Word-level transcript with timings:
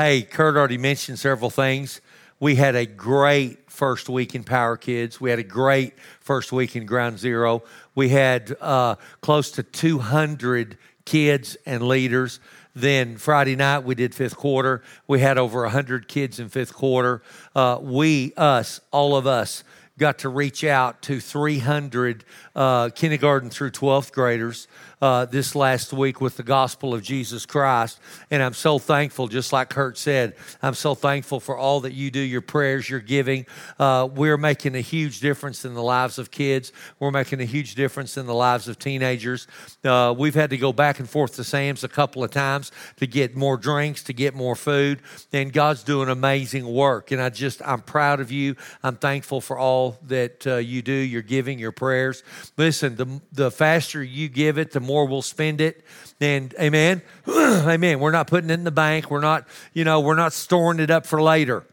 Hey, 0.00 0.22
Kurt 0.22 0.56
already 0.56 0.78
mentioned 0.78 1.18
several 1.18 1.50
things. 1.50 2.00
We 2.38 2.54
had 2.54 2.76
a 2.76 2.86
great 2.86 3.68
first 3.68 4.08
week 4.08 4.36
in 4.36 4.44
Power 4.44 4.76
Kids. 4.76 5.20
We 5.20 5.28
had 5.28 5.40
a 5.40 5.42
great 5.42 5.98
first 6.20 6.52
week 6.52 6.76
in 6.76 6.86
Ground 6.86 7.18
Zero. 7.18 7.64
We 7.96 8.10
had 8.10 8.56
uh, 8.60 8.94
close 9.22 9.50
to 9.50 9.64
200 9.64 10.78
kids 11.04 11.56
and 11.66 11.82
leaders. 11.82 12.38
Then 12.76 13.16
Friday 13.16 13.56
night, 13.56 13.80
we 13.80 13.96
did 13.96 14.14
fifth 14.14 14.36
quarter. 14.36 14.84
We 15.08 15.18
had 15.18 15.36
over 15.36 15.62
100 15.62 16.06
kids 16.06 16.38
in 16.38 16.48
fifth 16.48 16.74
quarter. 16.74 17.20
Uh, 17.56 17.80
we, 17.82 18.34
us, 18.36 18.80
all 18.92 19.16
of 19.16 19.26
us, 19.26 19.64
got 19.98 20.18
to 20.18 20.28
reach 20.28 20.62
out 20.62 21.02
to 21.02 21.18
300 21.18 22.24
uh, 22.54 22.90
kindergarten 22.90 23.50
through 23.50 23.72
12th 23.72 24.12
graders 24.12 24.68
uh, 25.00 25.24
this 25.26 25.54
last 25.54 25.92
week 25.92 26.20
with 26.20 26.36
the 26.36 26.42
gospel 26.42 26.94
of 26.94 27.02
Jesus 27.02 27.46
Christ. 27.46 28.00
And 28.30 28.42
I'm 28.42 28.54
so 28.54 28.78
thankful, 28.78 29.28
just 29.28 29.52
like 29.52 29.70
Kurt 29.70 29.96
said, 29.96 30.34
I'm 30.62 30.74
so 30.74 30.94
thankful 30.94 31.40
for 31.40 31.56
all 31.56 31.80
that 31.80 31.92
you 31.92 32.10
do, 32.10 32.20
your 32.20 32.40
prayers, 32.40 32.88
your 32.88 33.00
giving. 33.00 33.46
Uh, 33.78 34.08
we're 34.12 34.36
making 34.36 34.74
a 34.74 34.80
huge 34.80 35.20
difference 35.20 35.64
in 35.64 35.74
the 35.74 35.82
lives 35.82 36.18
of 36.18 36.30
kids. 36.30 36.72
We're 36.98 37.10
making 37.10 37.40
a 37.40 37.44
huge 37.44 37.74
difference 37.74 38.16
in 38.16 38.26
the 38.26 38.34
lives 38.34 38.68
of 38.68 38.78
teenagers. 38.78 39.46
Uh, 39.84 40.14
we've 40.16 40.34
had 40.34 40.50
to 40.50 40.56
go 40.56 40.72
back 40.72 40.98
and 40.98 41.08
forth 41.08 41.36
to 41.36 41.44
Sam's 41.44 41.84
a 41.84 41.88
couple 41.88 42.24
of 42.24 42.30
times 42.30 42.72
to 42.96 43.06
get 43.06 43.36
more 43.36 43.56
drinks, 43.56 44.02
to 44.04 44.12
get 44.12 44.34
more 44.34 44.56
food. 44.56 45.00
And 45.32 45.52
God's 45.52 45.82
doing 45.82 46.08
amazing 46.08 46.66
work. 46.66 47.12
And 47.12 47.20
I 47.22 47.30
just, 47.30 47.62
I'm 47.64 47.82
proud 47.82 48.20
of 48.20 48.32
you. 48.32 48.56
I'm 48.82 48.96
thankful 48.96 49.40
for 49.40 49.58
all 49.58 49.98
that 50.06 50.46
uh, 50.46 50.56
you 50.56 50.82
do, 50.82 50.92
your 50.92 51.22
giving, 51.22 51.58
your 51.58 51.72
prayers. 51.72 52.22
Listen, 52.56 52.96
the, 52.96 53.20
the 53.32 53.50
faster 53.50 54.02
you 54.02 54.28
give 54.28 54.58
it, 54.58 54.72
the 54.72 54.80
more 54.88 55.04
we'll 55.04 55.22
spend 55.22 55.60
it. 55.60 55.84
And 56.20 56.52
amen. 56.58 57.02
amen. 57.28 58.00
We're 58.00 58.10
not 58.10 58.26
putting 58.26 58.50
it 58.50 58.54
in 58.54 58.64
the 58.64 58.72
bank. 58.72 59.10
We're 59.10 59.20
not, 59.20 59.46
you 59.72 59.84
know, 59.84 60.00
we're 60.00 60.16
not 60.16 60.32
storing 60.32 60.80
it 60.80 60.90
up 60.90 61.06
for 61.06 61.22
later. 61.22 61.64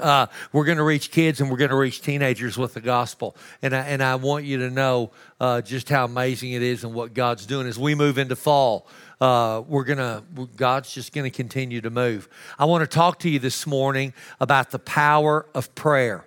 Uh, 0.00 0.26
we're 0.52 0.64
going 0.64 0.78
to 0.78 0.84
reach 0.84 1.12
kids 1.12 1.40
and 1.40 1.48
we're 1.48 1.56
going 1.56 1.70
to 1.70 1.76
reach 1.76 2.02
teenagers 2.02 2.58
with 2.58 2.74
the 2.74 2.80
gospel. 2.80 3.36
And 3.62 3.74
I, 3.74 3.80
and 3.82 4.02
I 4.02 4.16
want 4.16 4.44
you 4.44 4.58
to 4.58 4.70
know 4.70 5.12
uh, 5.40 5.62
just 5.62 5.88
how 5.88 6.04
amazing 6.04 6.52
it 6.52 6.62
is 6.62 6.82
and 6.82 6.92
what 6.92 7.14
God's 7.14 7.46
doing 7.46 7.68
as 7.68 7.78
we 7.78 7.94
move 7.94 8.18
into 8.18 8.36
fall. 8.36 8.88
Uh, 9.20 9.62
we're 9.68 9.84
gonna 9.84 10.22
God's 10.56 10.92
just 10.92 11.14
gonna 11.14 11.30
continue 11.30 11.80
to 11.80 11.88
move. 11.88 12.28
I 12.58 12.64
want 12.64 12.82
to 12.82 12.92
talk 12.92 13.20
to 13.20 13.30
you 13.30 13.38
this 13.38 13.66
morning 13.66 14.12
about 14.40 14.70
the 14.72 14.80
power 14.80 15.46
of 15.54 15.72
prayer. 15.74 16.26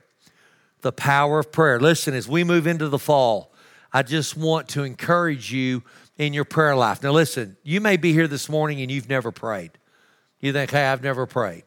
The 0.82 0.94
power 0.94 1.40
of 1.40 1.52
prayer. 1.52 1.80
Listen, 1.80 2.14
as 2.14 2.28
we 2.30 2.46
move 2.46 2.66
into 2.66 2.88
the 2.88 2.98
fall, 2.98 3.52
I 3.98 4.04
just 4.04 4.38
want 4.38 4.68
to 4.70 4.84
encourage 4.84 5.52
you 5.52 5.82
in 6.20 6.32
your 6.32 6.46
prayer 6.46 6.76
life. 6.76 7.02
Now, 7.02 7.14
listen, 7.14 7.58
you 7.64 7.82
may 7.82 7.98
be 7.98 8.14
here 8.14 8.28
this 8.28 8.48
morning 8.48 8.80
and 8.80 8.92
you've 8.92 9.10
never 9.10 9.32
prayed. 9.32 9.72
You 10.40 10.54
think, 10.54 10.70
hey, 10.70 10.86
I've 10.86 11.02
never 11.02 11.26
prayed. 11.26 11.64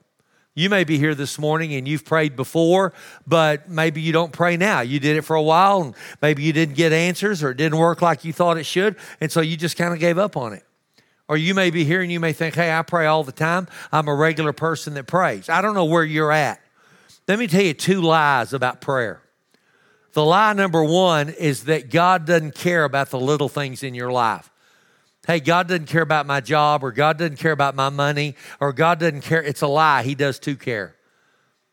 You 0.54 0.70
may 0.70 0.84
be 0.84 0.96
here 0.96 1.16
this 1.16 1.40
morning 1.40 1.74
and 1.74 1.88
you've 1.88 2.04
prayed 2.04 2.36
before, 2.36 2.92
but 3.26 3.68
maybe 3.68 4.00
you 4.00 4.12
don't 4.12 4.30
pray 4.30 4.56
now. 4.56 4.80
You 4.80 5.00
did 5.00 5.16
it 5.16 5.22
for 5.22 5.34
a 5.34 5.42
while 5.42 5.82
and 5.82 5.94
maybe 6.22 6.44
you 6.44 6.52
didn't 6.52 6.76
get 6.76 6.92
answers 6.92 7.42
or 7.42 7.50
it 7.50 7.56
didn't 7.56 7.78
work 7.80 8.00
like 8.00 8.24
you 8.24 8.32
thought 8.32 8.58
it 8.58 8.64
should, 8.64 8.94
and 9.20 9.32
so 9.32 9.40
you 9.40 9.56
just 9.56 9.76
kind 9.76 9.92
of 9.92 9.98
gave 9.98 10.16
up 10.16 10.36
on 10.36 10.52
it. 10.52 10.62
Or 11.26 11.36
you 11.36 11.52
may 11.52 11.70
be 11.70 11.82
here 11.82 12.00
and 12.00 12.12
you 12.12 12.20
may 12.20 12.32
think, 12.32 12.54
hey, 12.54 12.72
I 12.72 12.82
pray 12.82 13.06
all 13.06 13.24
the 13.24 13.32
time. 13.32 13.66
I'm 13.90 14.06
a 14.06 14.14
regular 14.14 14.52
person 14.52 14.94
that 14.94 15.08
prays. 15.08 15.48
I 15.48 15.62
don't 15.62 15.74
know 15.74 15.84
where 15.84 16.04
you're 16.04 16.30
at. 16.30 16.60
Let 17.26 17.40
me 17.40 17.48
tell 17.48 17.62
you 17.62 17.74
two 17.74 18.00
lies 18.00 18.52
about 18.52 18.80
prayer. 18.80 19.20
The 20.12 20.24
lie 20.24 20.52
number 20.52 20.82
one 20.82 21.28
is 21.28 21.64
that 21.64 21.90
God 21.90 22.26
doesn't 22.26 22.54
care 22.54 22.84
about 22.84 23.10
the 23.10 23.20
little 23.20 23.48
things 23.48 23.82
in 23.82 23.94
your 23.94 24.10
life. 24.10 24.50
Hey, 25.26 25.38
God 25.38 25.68
doesn't 25.68 25.86
care 25.86 26.02
about 26.02 26.26
my 26.26 26.40
job, 26.40 26.82
or 26.82 26.90
God 26.90 27.18
doesn't 27.18 27.38
care 27.38 27.52
about 27.52 27.74
my 27.74 27.90
money, 27.90 28.34
or 28.58 28.72
God 28.72 28.98
doesn't 28.98 29.20
care. 29.20 29.42
It's 29.42 29.62
a 29.62 29.68
lie. 29.68 30.02
He 30.02 30.14
does 30.14 30.38
too 30.38 30.56
care. 30.56 30.96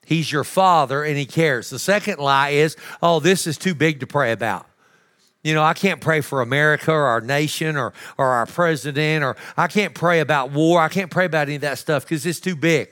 He's 0.06 0.32
your 0.32 0.44
father 0.44 1.04
and 1.04 1.18
he 1.18 1.26
cares. 1.26 1.70
The 1.70 1.80
second 1.80 2.20
lie 2.20 2.52
is, 2.52 2.78
oh, 3.02 3.20
this 3.20 3.48
is 3.48 3.58
too 3.58 3.76
big 3.76 4.00
to 4.02 4.08
pray 4.08 4.32
about. 4.32 4.66
You 5.44 5.54
know, 5.54 5.64
I 5.64 5.74
can't 5.74 6.02
pray 6.02 6.22
for 6.22 6.42
America 6.42 6.92
or 6.92 7.06
our 7.06 7.22
nation 7.22 7.76
or, 7.78 7.94
or 8.18 8.28
our 8.28 8.46
president, 8.46 9.24
or 9.24 9.36
I 9.56 9.68
can't 9.68 9.94
pray 9.94 10.20
about 10.20 10.52
war. 10.52 10.82
I 10.82 10.90
can't 10.90 11.12
pray 11.12 11.26
about 11.26 11.48
any 11.48 11.56
of 11.56 11.62
that 11.62 11.78
stuff 11.78 12.04
because 12.04 12.26
it's 12.26 12.40
too 12.40 12.56
big. 12.56 12.90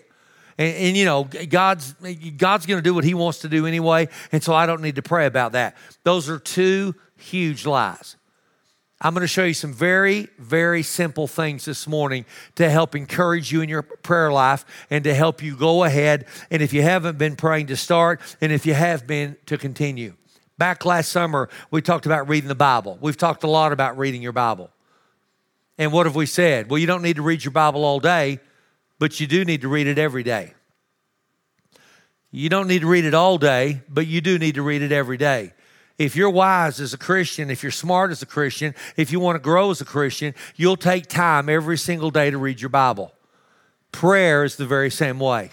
And, 0.57 0.75
and, 0.75 0.97
you 0.97 1.05
know, 1.05 1.25
God's, 1.49 1.93
God's 2.37 2.65
going 2.65 2.77
to 2.77 2.81
do 2.81 2.93
what 2.93 3.03
he 3.03 3.13
wants 3.13 3.39
to 3.39 3.49
do 3.49 3.65
anyway. 3.65 4.07
And 4.31 4.43
so 4.43 4.53
I 4.53 4.65
don't 4.65 4.81
need 4.81 4.95
to 4.95 5.01
pray 5.01 5.25
about 5.25 5.51
that. 5.51 5.75
Those 6.03 6.29
are 6.29 6.39
two 6.39 6.95
huge 7.17 7.65
lies. 7.65 8.15
I'm 9.01 9.13
going 9.13 9.21
to 9.21 9.27
show 9.27 9.43
you 9.43 9.53
some 9.53 9.73
very, 9.73 10.29
very 10.39 10.81
simple 10.81 11.27
things 11.27 11.65
this 11.65 11.85
morning 11.85 12.25
to 12.55 12.69
help 12.69 12.95
encourage 12.95 13.51
you 13.51 13.61
in 13.61 13.67
your 13.67 13.81
prayer 13.81 14.31
life 14.31 14.65
and 14.89 15.03
to 15.03 15.13
help 15.13 15.43
you 15.43 15.57
go 15.57 15.83
ahead. 15.83 16.25
And 16.49 16.61
if 16.61 16.71
you 16.71 16.81
haven't 16.81 17.17
been 17.17 17.35
praying, 17.35 17.67
to 17.67 17.75
start, 17.75 18.21
and 18.39 18.51
if 18.53 18.65
you 18.65 18.73
have 18.73 19.05
been, 19.05 19.35
to 19.47 19.57
continue. 19.57 20.13
Back 20.57 20.85
last 20.85 21.11
summer, 21.11 21.49
we 21.69 21.81
talked 21.81 22.05
about 22.05 22.29
reading 22.29 22.47
the 22.47 22.55
Bible. 22.55 22.97
We've 23.01 23.17
talked 23.17 23.43
a 23.43 23.47
lot 23.47 23.73
about 23.73 23.97
reading 23.97 24.21
your 24.21 24.31
Bible. 24.31 24.69
And 25.77 25.91
what 25.91 26.05
have 26.05 26.15
we 26.15 26.25
said? 26.25 26.69
Well, 26.69 26.77
you 26.77 26.87
don't 26.87 27.01
need 27.01 27.17
to 27.17 27.21
read 27.21 27.43
your 27.43 27.51
Bible 27.51 27.83
all 27.83 27.99
day, 27.99 28.39
but 28.99 29.19
you 29.19 29.27
do 29.27 29.45
need 29.45 29.61
to 29.61 29.67
read 29.67 29.87
it 29.87 29.97
every 29.97 30.23
day. 30.23 30.53
You 32.31 32.49
don't 32.49 32.67
need 32.67 32.81
to 32.81 32.87
read 32.87 33.05
it 33.05 33.13
all 33.13 33.37
day, 33.37 33.81
but 33.87 34.07
you 34.07 34.19
do 34.21 34.37
need 34.37 34.55
to 34.55 34.61
read 34.61 34.81
it 34.81 34.91
every 34.91 35.17
day. 35.17 35.53
If 35.97 36.15
you're 36.15 36.29
wise 36.29 36.81
as 36.81 36.93
a 36.93 36.97
Christian, 36.97 37.49
if 37.49 37.63
you're 37.63 37.71
smart 37.71 38.11
as 38.11 38.21
a 38.21 38.25
Christian, 38.25 38.75
if 38.97 39.11
you 39.11 39.21
want 39.21 39.37
to 39.37 39.39
grow 39.39 39.71
as 39.71 39.79
a 39.79 39.85
Christian, 39.85 40.35
you'll 40.57 40.75
take 40.75 41.07
time 41.07 41.47
every 41.47 41.77
single 41.77 42.11
day 42.11 42.29
to 42.29 42.37
read 42.37 42.59
your 42.59 42.69
Bible. 42.69 43.13
Prayer 43.93 44.43
is 44.43 44.57
the 44.57 44.65
very 44.65 44.91
same 44.91 45.19
way. 45.19 45.51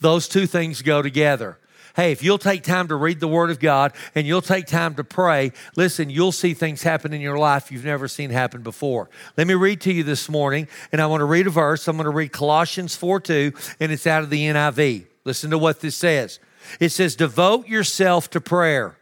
Those 0.00 0.26
two 0.26 0.46
things 0.46 0.80
go 0.80 1.02
together. 1.02 1.58
Hey, 1.94 2.12
if 2.12 2.22
you'll 2.22 2.38
take 2.38 2.62
time 2.62 2.88
to 2.88 2.96
read 2.96 3.20
the 3.20 3.28
Word 3.28 3.50
of 3.50 3.60
God 3.60 3.92
and 4.14 4.26
you'll 4.26 4.40
take 4.40 4.66
time 4.66 4.94
to 4.94 5.04
pray, 5.04 5.52
listen, 5.76 6.08
you'll 6.08 6.32
see 6.32 6.54
things 6.54 6.82
happen 6.82 7.12
in 7.12 7.20
your 7.20 7.36
life 7.36 7.70
you've 7.70 7.84
never 7.84 8.08
seen 8.08 8.30
happen 8.30 8.62
before. 8.62 9.10
Let 9.36 9.46
me 9.46 9.54
read 9.54 9.80
to 9.82 9.92
you 9.92 10.02
this 10.02 10.28
morning, 10.28 10.68
and 10.90 11.00
I 11.02 11.06
want 11.06 11.20
to 11.20 11.26
read 11.26 11.46
a 11.46 11.50
verse. 11.50 11.86
I'm 11.88 11.96
going 11.96 12.04
to 12.04 12.10
read 12.10 12.32
Colossians 12.32 12.96
4 12.96 13.20
2, 13.20 13.52
and 13.80 13.92
it's 13.92 14.06
out 14.06 14.22
of 14.22 14.30
the 14.30 14.42
NIV. 14.46 15.06
Listen 15.24 15.50
to 15.50 15.58
what 15.58 15.80
this 15.80 15.96
says. 15.96 16.40
It 16.80 16.90
says, 16.90 17.14
Devote 17.14 17.68
yourself 17.68 18.30
to 18.30 18.40
prayer, 18.40 18.96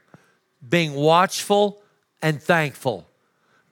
being 0.66 0.94
watchful 0.94 1.82
and 2.20 2.42
thankful. 2.42 3.06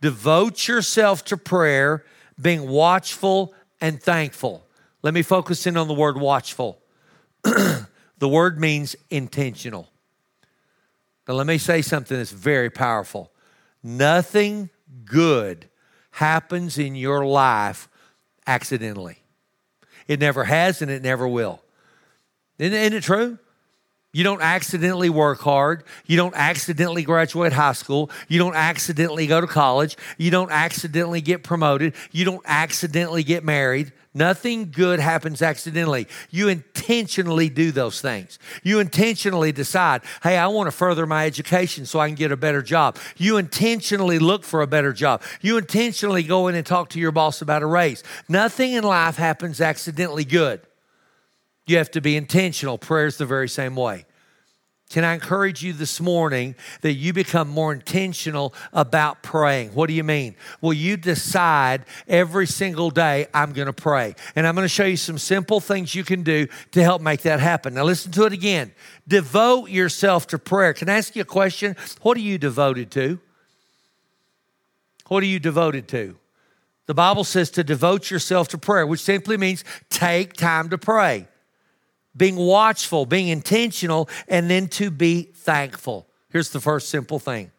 Devote 0.00 0.68
yourself 0.68 1.24
to 1.26 1.36
prayer, 1.36 2.04
being 2.40 2.68
watchful 2.68 3.52
and 3.80 4.00
thankful. 4.00 4.64
Let 5.02 5.14
me 5.14 5.22
focus 5.22 5.66
in 5.66 5.76
on 5.76 5.88
the 5.88 5.94
word 5.94 6.18
watchful. 6.18 6.80
the 8.18 8.28
word 8.28 8.58
means 8.58 8.96
intentional. 9.10 9.88
But 11.24 11.34
let 11.34 11.46
me 11.46 11.58
say 11.58 11.82
something 11.82 12.16
that's 12.16 12.30
very 12.30 12.70
powerful. 12.70 13.32
Nothing 13.82 14.70
good 15.04 15.68
happens 16.12 16.78
in 16.78 16.94
your 16.94 17.24
life 17.24 17.88
accidentally. 18.46 19.18
It 20.06 20.20
never 20.20 20.44
has 20.44 20.80
and 20.82 20.90
it 20.90 21.02
never 21.02 21.28
will. 21.28 21.60
Isn't, 22.58 22.76
isn't 22.76 22.94
it 22.94 23.02
true? 23.02 23.38
You 24.12 24.24
don't 24.24 24.40
accidentally 24.40 25.10
work 25.10 25.40
hard. 25.40 25.84
You 26.06 26.16
don't 26.16 26.34
accidentally 26.34 27.02
graduate 27.02 27.52
high 27.52 27.72
school. 27.72 28.10
You 28.26 28.38
don't 28.38 28.56
accidentally 28.56 29.26
go 29.26 29.40
to 29.40 29.46
college. 29.46 29.98
You 30.16 30.30
don't 30.30 30.50
accidentally 30.50 31.20
get 31.20 31.42
promoted. 31.42 31.94
You 32.10 32.24
don't 32.24 32.42
accidentally 32.46 33.22
get 33.22 33.44
married. 33.44 33.92
Nothing 34.14 34.70
good 34.70 34.98
happens 34.98 35.42
accidentally. 35.42 36.08
You 36.30 36.48
intentionally 36.48 37.50
do 37.50 37.70
those 37.70 38.00
things. 38.00 38.38
You 38.62 38.80
intentionally 38.80 39.52
decide, 39.52 40.00
hey, 40.22 40.38
I 40.38 40.46
want 40.46 40.68
to 40.68 40.72
further 40.72 41.04
my 41.04 41.26
education 41.26 41.84
so 41.84 42.00
I 42.00 42.08
can 42.08 42.16
get 42.16 42.32
a 42.32 42.36
better 42.36 42.62
job. 42.62 42.96
You 43.18 43.36
intentionally 43.36 44.18
look 44.18 44.42
for 44.42 44.62
a 44.62 44.66
better 44.66 44.94
job. 44.94 45.22
You 45.42 45.58
intentionally 45.58 46.22
go 46.22 46.48
in 46.48 46.54
and 46.54 46.64
talk 46.64 46.88
to 46.90 46.98
your 46.98 47.12
boss 47.12 47.42
about 47.42 47.62
a 47.62 47.66
raise. 47.66 48.02
Nothing 48.26 48.72
in 48.72 48.84
life 48.84 49.16
happens 49.16 49.60
accidentally 49.60 50.24
good. 50.24 50.62
You 51.68 51.76
have 51.76 51.90
to 51.92 52.00
be 52.00 52.16
intentional. 52.16 52.78
Prayer 52.78 53.06
is 53.06 53.18
the 53.18 53.26
very 53.26 53.48
same 53.48 53.76
way. 53.76 54.06
Can 54.88 55.04
I 55.04 55.12
encourage 55.12 55.62
you 55.62 55.74
this 55.74 56.00
morning 56.00 56.54
that 56.80 56.94
you 56.94 57.12
become 57.12 57.46
more 57.46 57.74
intentional 57.74 58.54
about 58.72 59.22
praying? 59.22 59.74
What 59.74 59.88
do 59.88 59.92
you 59.92 60.02
mean? 60.02 60.34
Well, 60.62 60.72
you 60.72 60.96
decide 60.96 61.84
every 62.08 62.46
single 62.46 62.90
day, 62.90 63.26
I'm 63.34 63.52
going 63.52 63.66
to 63.66 63.74
pray. 63.74 64.14
And 64.34 64.46
I'm 64.46 64.54
going 64.54 64.64
to 64.64 64.68
show 64.68 64.86
you 64.86 64.96
some 64.96 65.18
simple 65.18 65.60
things 65.60 65.94
you 65.94 66.04
can 66.04 66.22
do 66.22 66.46
to 66.72 66.82
help 66.82 67.02
make 67.02 67.20
that 67.22 67.38
happen. 67.38 67.74
Now, 67.74 67.84
listen 67.84 68.12
to 68.12 68.24
it 68.24 68.32
again. 68.32 68.72
Devote 69.06 69.68
yourself 69.68 70.26
to 70.28 70.38
prayer. 70.38 70.72
Can 70.72 70.88
I 70.88 70.96
ask 70.96 71.14
you 71.14 71.20
a 71.20 71.26
question? 71.26 71.76
What 72.00 72.16
are 72.16 72.20
you 72.20 72.38
devoted 72.38 72.90
to? 72.92 73.20
What 75.08 75.22
are 75.22 75.26
you 75.26 75.38
devoted 75.38 75.86
to? 75.88 76.16
The 76.86 76.94
Bible 76.94 77.24
says 77.24 77.50
to 77.50 77.62
devote 77.62 78.10
yourself 78.10 78.48
to 78.48 78.58
prayer, 78.58 78.86
which 78.86 79.00
simply 79.00 79.36
means 79.36 79.64
take 79.90 80.32
time 80.32 80.70
to 80.70 80.78
pray 80.78 81.28
being 82.18 82.36
watchful, 82.36 83.06
being 83.06 83.28
intentional, 83.28 84.08
and 84.28 84.50
then 84.50 84.68
to 84.68 84.90
be 84.90 85.22
thankful. 85.22 86.06
Here's 86.30 86.50
the 86.50 86.60
first 86.60 86.90
simple 86.90 87.18
thing, 87.18 87.50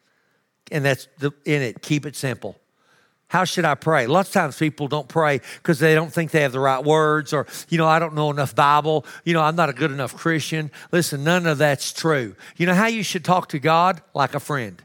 and 0.71 0.85
that's 0.85 1.07
the, 1.17 1.31
in 1.45 1.61
it 1.61 1.81
keep 1.81 2.05
it 2.05 2.15
simple. 2.15 2.55
How 3.29 3.43
should 3.43 3.63
I 3.63 3.75
pray? 3.75 4.07
Lots 4.07 4.29
of 4.29 4.33
times 4.33 4.57
people 4.57 4.87
don't 4.87 5.07
pray 5.07 5.39
because 5.57 5.77
they 5.77 5.93
don't 5.93 6.11
think 6.11 6.31
they 6.31 6.41
have 6.41 6.51
the 6.51 6.59
right 6.59 6.83
words 6.83 7.31
or, 7.31 7.45
you 7.69 7.77
know, 7.77 7.85
I 7.87 7.99
don't 7.99 8.15
know 8.15 8.31
enough 8.31 8.55
Bible. 8.55 9.05
You 9.23 9.35
know, 9.35 9.41
I'm 9.43 9.55
not 9.55 9.69
a 9.69 9.73
good 9.73 9.91
enough 9.91 10.15
Christian. 10.15 10.71
Listen, 10.91 11.23
none 11.23 11.45
of 11.45 11.59
that's 11.59 11.93
true. 11.93 12.35
You 12.57 12.65
know 12.65 12.73
how 12.73 12.87
you 12.87 13.03
should 13.03 13.23
talk 13.23 13.49
to 13.49 13.59
God? 13.59 14.01
Like 14.15 14.33
a 14.33 14.39
friend. 14.39 14.81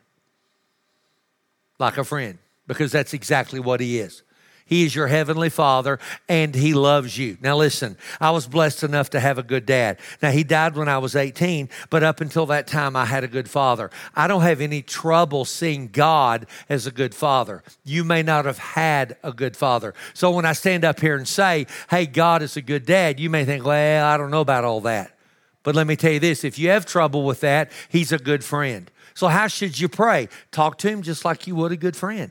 Like 1.78 1.96
a 1.96 2.04
friend, 2.04 2.38
because 2.66 2.92
that's 2.92 3.14
exactly 3.14 3.60
what 3.60 3.80
He 3.80 3.98
is. 3.98 4.22
He 4.66 4.84
is 4.84 4.94
your 4.94 5.08
heavenly 5.08 5.50
father 5.50 5.99
and 6.26 6.55
he 6.55 6.72
loves 6.72 7.19
you. 7.19 7.37
Now, 7.43 7.56
listen, 7.56 7.99
I 8.19 8.31
was 8.31 8.46
blessed 8.46 8.82
enough 8.82 9.11
to 9.11 9.20
have 9.20 9.37
a 9.37 9.43
good 9.43 9.66
dad. 9.66 9.99
Now, 10.22 10.31
he 10.31 10.43
died 10.43 10.75
when 10.75 10.88
I 10.88 10.96
was 10.96 11.14
18, 11.14 11.69
but 11.90 12.02
up 12.02 12.22
until 12.22 12.46
that 12.46 12.66
time, 12.66 12.96
I 12.96 13.05
had 13.05 13.25
a 13.25 13.28
good 13.28 13.50
father. 13.50 13.90
I 14.14 14.26
don't 14.26 14.40
have 14.40 14.62
any 14.62 14.81
trouble 14.81 15.44
seeing 15.44 15.88
God 15.88 16.46
as 16.70 16.87
a 16.87 16.90
good 16.90 17.14
father. 17.14 17.62
You 17.84 18.05
may 18.05 18.22
not 18.22 18.46
have 18.46 18.58
had 18.58 19.19
a 19.22 19.32
good 19.32 19.55
father. 19.55 19.93
So, 20.14 20.31
when 20.31 20.46
I 20.46 20.55
stand 20.55 20.84
up 20.84 20.99
here 20.99 21.17
and 21.17 21.28
say, 21.28 21.67
hey, 21.90 22.06
God 22.06 22.40
is 22.40 22.56
a 22.56 22.62
good 22.62 22.87
dad, 22.87 23.20
you 23.20 23.28
may 23.28 23.44
think, 23.44 23.67
well, 23.67 24.06
I 24.06 24.17
don't 24.17 24.31
know 24.31 24.40
about 24.40 24.64
all 24.64 24.81
that. 24.82 25.17
But 25.62 25.75
let 25.75 25.87
me 25.87 25.96
tell 25.96 26.12
you 26.12 26.20
this 26.20 26.43
if 26.43 26.58
you 26.58 26.70
have 26.70 26.87
trouble 26.87 27.22
with 27.25 27.40
that, 27.40 27.70
he's 27.90 28.12
a 28.12 28.19
good 28.19 28.43
friend. 28.43 28.90
So, 29.12 29.28
how 29.28 29.46
should 29.46 29.78
you 29.78 29.90
pray? 29.90 30.28
Talk 30.52 30.78
to 30.78 30.88
him 30.88 31.02
just 31.02 31.25
like 31.25 31.46
you 31.46 31.55
would 31.56 31.72
a 31.72 31.76
good 31.76 31.96
friend 31.96 32.31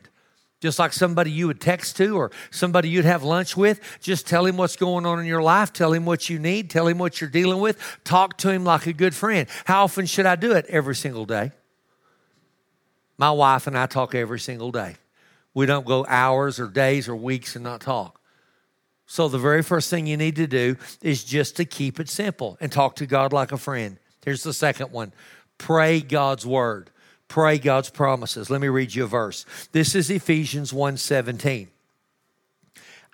just 0.64 0.80
like 0.80 0.94
somebody 0.94 1.30
you 1.30 1.48
would 1.48 1.60
text 1.60 1.98
to 1.98 2.16
or 2.16 2.32
somebody 2.50 2.88
you'd 2.88 3.04
have 3.04 3.22
lunch 3.22 3.58
with. 3.58 3.82
Just 4.00 4.26
tell 4.26 4.46
him 4.46 4.56
what's 4.56 4.78
going 4.78 5.06
on 5.06 5.20
in 5.20 5.26
your 5.26 5.44
life. 5.44 5.74
Tell 5.74 5.92
him 5.92 6.06
what 6.06 6.30
you 6.30 6.40
need. 6.40 6.70
Tell 6.70 6.88
him 6.88 6.98
what 6.98 7.20
you're 7.20 7.30
dealing 7.30 7.60
with. 7.60 7.78
Talk 8.06 8.38
to 8.38 8.50
him 8.50 8.64
like 8.64 8.88
a 8.88 8.94
good 8.94 9.14
friend. 9.14 9.50
How 9.66 9.84
often 9.84 10.06
should 10.06 10.26
I 10.26 10.38
do 10.38 10.54
it? 10.54 10.66
Every 10.70 10.96
single 10.96 11.26
day. 11.26 11.52
My 13.18 13.30
wife 13.30 13.68
and 13.68 13.78
I 13.78 13.88
talk 13.88 14.16
every 14.16 14.40
single 14.40 14.72
day. 14.72 14.96
We 15.54 15.66
don't 15.66 15.86
go 15.86 16.06
hours 16.08 16.62
or 16.62 16.68
days 16.68 17.10
or 17.10 17.16
weeks 17.18 17.58
and 17.58 17.64
not 17.66 17.82
talk. 17.82 18.22
So, 19.06 19.28
the 19.28 19.40
very 19.40 19.64
first 19.64 19.90
thing 19.90 20.08
you 20.08 20.16
need 20.16 20.38
to 20.38 20.48
do 20.48 20.78
is 21.02 21.26
just 21.26 21.58
to 21.58 21.66
keep 21.66 22.00
it 22.00 22.08
simple 22.08 22.58
and 22.62 22.72
talk 22.72 22.96
to 22.96 23.06
God 23.06 23.34
like 23.34 23.52
a 23.52 23.58
friend. 23.58 23.98
Here's 24.24 24.44
the 24.44 24.54
second 24.54 24.94
one 24.94 25.12
pray 25.58 26.00
God's 26.00 26.46
word 26.46 26.90
pray 27.34 27.58
God's 27.58 27.90
promises. 27.90 28.52
Let 28.52 28.62
me 28.62 28.68
read 28.68 28.94
you 28.94 29.06
a 29.06 29.08
verse. 29.08 29.48
This 29.72 29.96
is 29.96 30.12
Ephesians 30.12 30.72
1:17. 30.72 31.68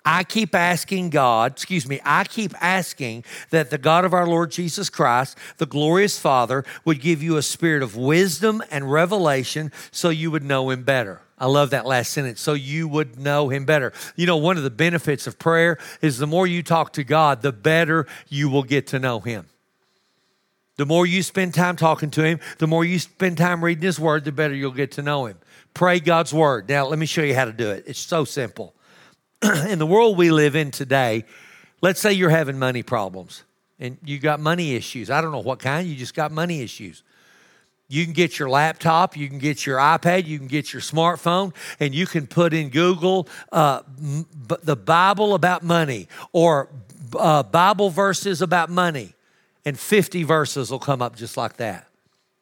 I 0.04 0.24
keep 0.24 0.54
asking 0.54 1.08
God, 1.08 1.52
excuse 1.52 1.88
me, 1.88 2.00
I 2.04 2.24
keep 2.24 2.52
asking 2.60 3.24
that 3.48 3.70
the 3.70 3.78
God 3.78 4.04
of 4.04 4.12
our 4.12 4.26
Lord 4.26 4.50
Jesus 4.50 4.90
Christ, 4.90 5.38
the 5.56 5.64
glorious 5.64 6.18
Father, 6.18 6.66
would 6.84 7.00
give 7.00 7.22
you 7.22 7.38
a 7.38 7.42
spirit 7.42 7.82
of 7.82 7.96
wisdom 7.96 8.62
and 8.70 8.92
revelation 8.92 9.72
so 9.90 10.10
you 10.10 10.30
would 10.30 10.44
know 10.44 10.68
him 10.68 10.82
better. 10.82 11.22
I 11.38 11.46
love 11.46 11.70
that 11.70 11.86
last 11.86 12.12
sentence. 12.12 12.42
So 12.42 12.52
you 12.52 12.88
would 12.88 13.18
know 13.18 13.48
him 13.48 13.64
better. 13.64 13.90
You 14.16 14.26
know, 14.26 14.36
one 14.36 14.58
of 14.58 14.64
the 14.64 14.70
benefits 14.70 15.26
of 15.26 15.38
prayer 15.38 15.78
is 16.02 16.18
the 16.18 16.26
more 16.26 16.46
you 16.46 16.62
talk 16.62 16.92
to 16.92 17.04
God, 17.04 17.40
the 17.40 17.52
better 17.52 18.06
you 18.28 18.50
will 18.50 18.64
get 18.64 18.86
to 18.88 18.98
know 18.98 19.20
him. 19.20 19.46
The 20.80 20.86
more 20.86 21.04
you 21.04 21.22
spend 21.22 21.52
time 21.52 21.76
talking 21.76 22.10
to 22.12 22.22
Him, 22.22 22.40
the 22.56 22.66
more 22.66 22.86
you 22.86 22.98
spend 22.98 23.36
time 23.36 23.62
reading 23.62 23.82
His 23.82 24.00
Word, 24.00 24.24
the 24.24 24.32
better 24.32 24.54
you'll 24.54 24.70
get 24.70 24.92
to 24.92 25.02
know 25.02 25.26
Him. 25.26 25.36
Pray 25.74 26.00
God's 26.00 26.32
Word. 26.32 26.70
Now, 26.70 26.86
let 26.86 26.98
me 26.98 27.04
show 27.04 27.20
you 27.20 27.34
how 27.34 27.44
to 27.44 27.52
do 27.52 27.68
it. 27.68 27.84
It's 27.86 27.98
so 27.98 28.24
simple. 28.24 28.74
in 29.68 29.78
the 29.78 29.84
world 29.84 30.16
we 30.16 30.30
live 30.30 30.56
in 30.56 30.70
today, 30.70 31.26
let's 31.82 32.00
say 32.00 32.14
you're 32.14 32.30
having 32.30 32.58
money 32.58 32.82
problems 32.82 33.44
and 33.78 33.98
you 34.06 34.18
got 34.18 34.40
money 34.40 34.74
issues. 34.74 35.10
I 35.10 35.20
don't 35.20 35.32
know 35.32 35.40
what 35.40 35.58
kind, 35.58 35.86
you 35.86 35.96
just 35.96 36.14
got 36.14 36.32
money 36.32 36.62
issues. 36.62 37.02
You 37.88 38.06
can 38.06 38.14
get 38.14 38.38
your 38.38 38.48
laptop, 38.48 39.18
you 39.18 39.28
can 39.28 39.36
get 39.36 39.66
your 39.66 39.76
iPad, 39.76 40.24
you 40.24 40.38
can 40.38 40.48
get 40.48 40.72
your 40.72 40.80
smartphone, 40.80 41.52
and 41.78 41.94
you 41.94 42.06
can 42.06 42.26
put 42.26 42.54
in 42.54 42.70
Google 42.70 43.28
uh, 43.52 43.82
the 44.62 44.76
Bible 44.76 45.34
about 45.34 45.62
money 45.62 46.08
or 46.32 46.70
uh, 47.18 47.42
Bible 47.42 47.90
verses 47.90 48.40
about 48.40 48.70
money 48.70 49.12
and 49.64 49.78
50 49.78 50.22
verses 50.22 50.70
will 50.70 50.78
come 50.78 51.02
up 51.02 51.16
just 51.16 51.36
like 51.36 51.56
that. 51.58 51.86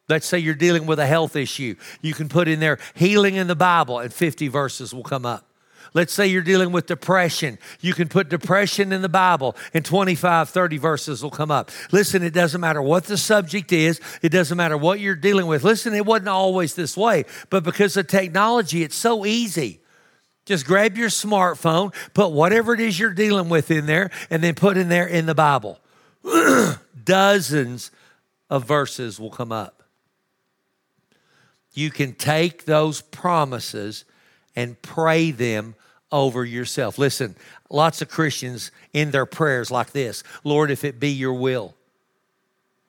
Let's 0.07 0.25
say 0.25 0.39
you're 0.39 0.55
dealing 0.55 0.87
with 0.87 0.99
a 0.99 1.05
health 1.05 1.35
issue. 1.35 1.75
You 2.01 2.13
can 2.13 2.29
put 2.29 2.47
in 2.47 2.59
there 2.59 2.79
healing 2.95 3.35
in 3.35 3.47
the 3.47 3.55
Bible, 3.55 3.99
and 3.99 4.11
50 4.11 4.47
verses 4.47 4.93
will 4.93 5.03
come 5.03 5.25
up. 5.25 5.45
Let's 5.93 6.13
say 6.13 6.27
you're 6.27 6.41
dealing 6.41 6.71
with 6.71 6.85
depression. 6.85 7.57
You 7.79 7.93
can 7.93 8.09
put 8.09 8.29
depression 8.29 8.91
in 8.91 9.01
the 9.01 9.09
Bible, 9.09 9.55
and 9.73 9.83
25, 9.83 10.49
30 10.49 10.77
verses 10.77 11.23
will 11.23 11.31
come 11.31 11.51
up. 11.51 11.71
Listen, 11.91 12.23
it 12.23 12.33
doesn't 12.33 12.61
matter 12.61 12.81
what 12.81 13.05
the 13.05 13.17
subject 13.17 13.71
is, 13.71 13.99
it 14.21 14.29
doesn't 14.29 14.57
matter 14.57 14.77
what 14.77 14.99
you're 14.99 15.15
dealing 15.15 15.47
with. 15.47 15.63
Listen, 15.63 15.93
it 15.93 16.05
wasn't 16.05 16.29
always 16.29 16.75
this 16.75 16.95
way, 16.95 17.25
but 17.49 17.63
because 17.63 17.97
of 17.97 18.07
technology, 18.07 18.83
it's 18.83 18.95
so 18.95 19.25
easy. 19.25 19.79
Just 20.45 20.65
grab 20.65 20.97
your 20.97 21.09
smartphone, 21.09 21.93
put 22.13 22.31
whatever 22.31 22.73
it 22.73 22.79
is 22.79 22.99
you're 22.99 23.13
dealing 23.13 23.49
with 23.49 23.69
in 23.69 23.85
there, 23.85 24.09
and 24.29 24.43
then 24.43 24.55
put 24.55 24.77
in 24.77 24.89
there 24.89 25.07
in 25.07 25.25
the 25.27 25.35
Bible. 25.35 25.79
dozens 27.09 27.89
of 28.51 28.65
verses 28.65 29.19
will 29.19 29.31
come 29.31 29.51
up. 29.51 29.81
You 31.73 31.89
can 31.89 32.13
take 32.13 32.65
those 32.65 33.01
promises 33.01 34.05
and 34.55 34.79
pray 34.83 35.31
them 35.31 35.73
over 36.11 36.45
yourself. 36.45 36.99
Listen, 36.99 37.35
lots 37.69 38.03
of 38.03 38.09
Christians 38.09 38.69
in 38.93 39.09
their 39.09 39.25
prayers 39.25 39.71
like 39.71 39.91
this 39.91 40.23
Lord, 40.43 40.69
if 40.69 40.83
it 40.83 40.99
be 40.99 41.09
your 41.09 41.33
will. 41.33 41.73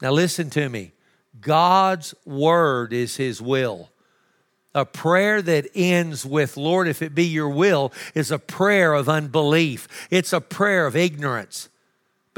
Now, 0.03 0.13
listen 0.13 0.51
to 0.51 0.69
me. 0.69 0.93
God's 1.41 2.15
word 2.27 2.93
is 2.93 3.17
his 3.17 3.41
will. 3.41 3.89
A 4.75 4.85
prayer 4.85 5.41
that 5.41 5.67
ends 5.75 6.27
with, 6.27 6.59
Lord, 6.59 6.89
if 6.89 7.01
it 7.01 7.15
be 7.15 7.25
your 7.25 7.49
will, 7.49 7.91
is 8.15 8.31
a 8.31 8.39
prayer 8.39 8.93
of 8.93 9.09
unbelief. 9.09 9.89
It's 10.11 10.35
a 10.35 10.41
prayer 10.43 10.87
of 10.87 10.95
ignorance. 10.95 11.70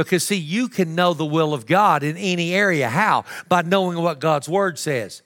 Because, 0.02 0.24
see, 0.24 0.36
you 0.36 0.68
can 0.68 0.94
know 0.94 1.14
the 1.14 1.24
will 1.24 1.54
of 1.54 1.66
God 1.66 2.02
in 2.02 2.16
any 2.16 2.54
area. 2.54 2.88
How? 2.88 3.24
By 3.48 3.62
knowing 3.62 3.98
what 3.98 4.20
God's 4.20 4.48
word 4.48 4.78
says. 4.78 5.22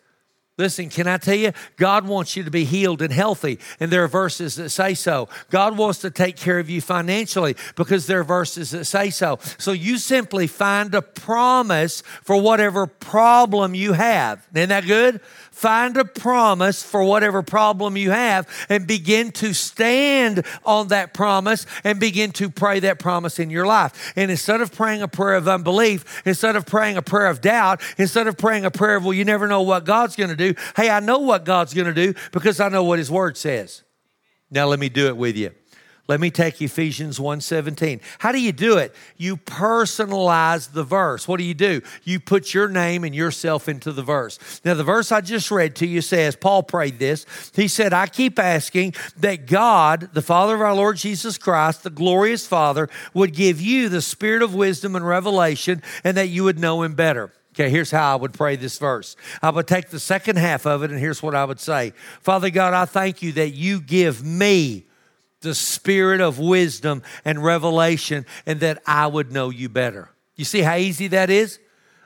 Listen, 0.58 0.88
can 0.88 1.06
I 1.06 1.18
tell 1.18 1.34
you? 1.34 1.52
God 1.76 2.06
wants 2.06 2.34
you 2.34 2.42
to 2.42 2.50
be 2.50 2.64
healed 2.64 3.02
and 3.02 3.12
healthy, 3.12 3.58
and 3.78 3.90
there 3.90 4.02
are 4.04 4.08
verses 4.08 4.54
that 4.54 4.70
say 4.70 4.94
so. 4.94 5.28
God 5.50 5.76
wants 5.76 5.98
to 5.98 6.10
take 6.10 6.36
care 6.36 6.58
of 6.58 6.70
you 6.70 6.80
financially 6.80 7.56
because 7.74 8.06
there 8.06 8.20
are 8.20 8.24
verses 8.24 8.70
that 8.70 8.86
say 8.86 9.10
so. 9.10 9.38
So 9.58 9.72
you 9.72 9.98
simply 9.98 10.46
find 10.46 10.94
a 10.94 11.02
promise 11.02 12.02
for 12.22 12.40
whatever 12.40 12.86
problem 12.86 13.74
you 13.74 13.92
have. 13.92 14.46
Isn't 14.54 14.70
that 14.70 14.86
good? 14.86 15.20
Find 15.56 15.96
a 15.96 16.04
promise 16.04 16.82
for 16.82 17.02
whatever 17.02 17.42
problem 17.42 17.96
you 17.96 18.10
have 18.10 18.46
and 18.68 18.86
begin 18.86 19.32
to 19.32 19.54
stand 19.54 20.44
on 20.66 20.88
that 20.88 21.14
promise 21.14 21.64
and 21.82 21.98
begin 21.98 22.30
to 22.32 22.50
pray 22.50 22.80
that 22.80 22.98
promise 22.98 23.38
in 23.38 23.48
your 23.48 23.66
life. 23.66 24.12
And 24.16 24.30
instead 24.30 24.60
of 24.60 24.70
praying 24.70 25.00
a 25.00 25.08
prayer 25.08 25.36
of 25.36 25.48
unbelief, 25.48 26.22
instead 26.26 26.56
of 26.56 26.66
praying 26.66 26.98
a 26.98 27.02
prayer 27.02 27.28
of 27.28 27.40
doubt, 27.40 27.80
instead 27.96 28.26
of 28.26 28.36
praying 28.36 28.66
a 28.66 28.70
prayer 28.70 28.96
of, 28.96 29.04
well, 29.04 29.14
you 29.14 29.24
never 29.24 29.46
know 29.46 29.62
what 29.62 29.84
God's 29.84 30.14
going 30.14 30.28
to 30.28 30.36
do, 30.52 30.60
hey, 30.76 30.90
I 30.90 31.00
know 31.00 31.18
what 31.18 31.44
God's 31.44 31.74
going 31.74 31.92
to 31.92 31.94
do 31.94 32.14
because 32.32 32.60
I 32.60 32.68
know 32.68 32.84
what 32.84 32.98
His 32.98 33.10
Word 33.10 33.36
says. 33.36 33.82
Now 34.50 34.66
let 34.66 34.78
me 34.78 34.88
do 34.88 35.06
it 35.08 35.16
with 35.16 35.36
you. 35.36 35.50
Let 36.08 36.20
me 36.20 36.30
take 36.30 36.62
Ephesians 36.62 37.18
1:17. 37.18 38.00
How 38.20 38.30
do 38.30 38.40
you 38.40 38.52
do 38.52 38.78
it? 38.78 38.94
You 39.16 39.36
personalize 39.36 40.72
the 40.72 40.84
verse. 40.84 41.26
What 41.26 41.38
do 41.38 41.44
you 41.44 41.54
do? 41.54 41.82
You 42.04 42.20
put 42.20 42.54
your 42.54 42.68
name 42.68 43.02
and 43.02 43.12
yourself 43.12 43.68
into 43.68 43.90
the 43.90 44.04
verse. 44.04 44.38
Now 44.64 44.74
the 44.74 44.84
verse 44.84 45.10
I 45.10 45.20
just 45.20 45.50
read 45.50 45.74
to 45.76 45.86
you 45.86 46.00
says 46.00 46.36
Paul 46.36 46.62
prayed 46.62 47.00
this. 47.00 47.26
He 47.54 47.66
said, 47.66 47.92
"I 47.92 48.06
keep 48.06 48.38
asking 48.38 48.94
that 49.16 49.46
God, 49.46 50.10
the 50.12 50.22
Father 50.22 50.54
of 50.54 50.60
our 50.60 50.74
Lord 50.74 50.96
Jesus 50.96 51.38
Christ, 51.38 51.82
the 51.82 51.90
glorious 51.90 52.46
Father, 52.46 52.88
would 53.12 53.34
give 53.34 53.60
you 53.60 53.88
the 53.88 54.02
spirit 54.02 54.42
of 54.42 54.54
wisdom 54.54 54.94
and 54.94 55.06
revelation 55.06 55.82
and 56.04 56.16
that 56.16 56.28
you 56.28 56.44
would 56.44 56.60
know 56.60 56.84
him 56.84 56.94
better." 56.94 57.32
Okay, 57.56 57.70
here's 57.70 57.90
how 57.90 58.12
I 58.12 58.16
would 58.16 58.34
pray 58.34 58.56
this 58.56 58.78
verse. 58.78 59.16
I 59.40 59.48
would 59.48 59.66
take 59.66 59.88
the 59.88 59.98
second 59.98 60.36
half 60.36 60.66
of 60.66 60.82
it, 60.82 60.90
and 60.90 61.00
here's 61.00 61.22
what 61.22 61.34
I 61.34 61.46
would 61.46 61.58
say 61.58 61.94
Father 62.20 62.50
God, 62.50 62.74
I 62.74 62.84
thank 62.84 63.22
you 63.22 63.32
that 63.32 63.50
you 63.50 63.80
give 63.80 64.22
me 64.22 64.84
the 65.40 65.54
spirit 65.54 66.20
of 66.20 66.38
wisdom 66.38 67.02
and 67.24 67.42
revelation, 67.42 68.26
and 68.44 68.60
that 68.60 68.82
I 68.86 69.06
would 69.06 69.32
know 69.32 69.48
you 69.48 69.70
better. 69.70 70.10
You 70.34 70.44
see 70.44 70.60
how 70.60 70.76
easy 70.76 71.08
that 71.08 71.30
is? 71.30 71.58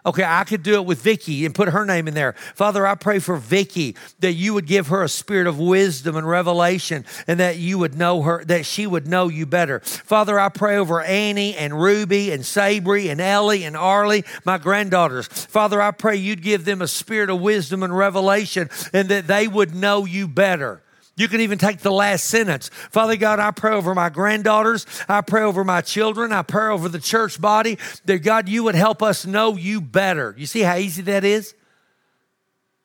Okay, 0.07 0.25
I 0.25 0.45
could 0.45 0.62
do 0.62 0.75
it 0.75 0.87
with 0.87 1.02
Vicky 1.02 1.45
and 1.45 1.54
put 1.54 1.69
her 1.69 1.85
name 1.85 2.09
in 2.09 2.14
there. 2.14 2.33
Father, 2.54 2.87
I 2.87 2.95
pray 2.95 3.19
for 3.19 3.37
Vicky 3.37 3.97
that 4.21 4.33
you 4.33 4.54
would 4.54 4.66
give 4.66 4.88
her 4.88 5.02
a 5.02 5.09
spirit 5.09 5.47
of 5.47 5.59
wisdom 5.59 6.16
and 6.16 6.26
revelation 6.26 7.04
and 7.26 7.38
that 7.40 7.59
you 7.59 7.78
would 7.78 7.97
know 7.97 8.23
her, 8.23 8.45
that 8.47 8.64
she 8.64 8.87
would 8.87 9.07
know 9.07 9.28
you 9.28 9.45
better. 9.45 9.80
Father, 9.80 10.38
I 10.40 10.49
pray 10.49 10.76
over 10.76 11.02
Annie 11.02 11.54
and 11.54 11.78
Ruby 11.78 12.33
and 12.33 12.42
Sabri 12.42 13.11
and 13.11 13.21
Ellie 13.21 13.64
and 13.64 13.76
Arlie, 13.76 14.25
my 14.45 14.57
granddaughters. 14.57 15.26
Father, 15.28 15.83
I 15.83 15.90
pray 15.90 16.16
you'd 16.16 16.42
give 16.42 16.64
them 16.64 16.80
a 16.80 16.88
spirit 16.88 17.28
of 17.28 17.40
wisdom 17.40 17.83
and 17.83 17.97
revelation 17.97 18.71
and 18.92 19.09
that 19.11 19.26
they 19.26 19.49
would 19.49 19.75
know 19.75 20.07
you 20.07 20.26
better. 20.26 20.83
You 21.20 21.28
can 21.28 21.42
even 21.42 21.58
take 21.58 21.80
the 21.80 21.92
last 21.92 22.24
sentence. 22.24 22.70
Father 22.90 23.14
God, 23.14 23.40
I 23.40 23.50
pray 23.50 23.74
over 23.74 23.94
my 23.94 24.08
granddaughters. 24.08 24.86
I 25.06 25.20
pray 25.20 25.42
over 25.42 25.64
my 25.64 25.82
children. 25.82 26.32
I 26.32 26.40
pray 26.40 26.72
over 26.72 26.88
the 26.88 26.98
church 26.98 27.38
body 27.38 27.76
that 28.06 28.20
God, 28.20 28.48
you 28.48 28.64
would 28.64 28.74
help 28.74 29.02
us 29.02 29.26
know 29.26 29.54
you 29.54 29.82
better. 29.82 30.34
You 30.38 30.46
see 30.46 30.60
how 30.62 30.76
easy 30.76 31.02
that 31.02 31.22
is? 31.22 31.54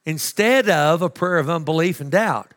Instead 0.04 0.70
of 0.70 1.02
a 1.02 1.10
prayer 1.10 1.38
of 1.38 1.50
unbelief 1.50 2.02
and 2.02 2.12
doubt. 2.12 2.54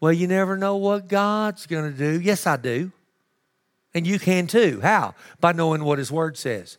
Well, 0.00 0.14
you 0.14 0.26
never 0.26 0.56
know 0.56 0.76
what 0.76 1.08
God's 1.08 1.66
going 1.66 1.92
to 1.92 1.98
do. 1.98 2.18
Yes, 2.18 2.46
I 2.46 2.56
do. 2.56 2.90
And 3.92 4.06
you 4.06 4.18
can 4.18 4.46
too. 4.46 4.80
How? 4.80 5.14
By 5.40 5.52
knowing 5.52 5.84
what 5.84 5.98
His 5.98 6.10
Word 6.10 6.38
says. 6.38 6.78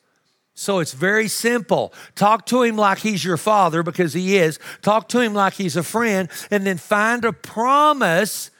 So 0.55 0.79
it's 0.79 0.93
very 0.93 1.27
simple. 1.27 1.93
Talk 2.15 2.45
to 2.47 2.61
him 2.61 2.75
like 2.75 2.99
he's 2.99 3.25
your 3.25 3.37
father 3.37 3.81
because 3.81 4.13
he 4.13 4.37
is. 4.37 4.59
Talk 4.81 5.09
to 5.09 5.19
him 5.19 5.33
like 5.33 5.53
he's 5.53 5.75
a 5.75 5.83
friend 5.83 6.29
and 6.51 6.65
then 6.65 6.77
find 6.77 7.25
a 7.25 7.33
promise 7.33 8.51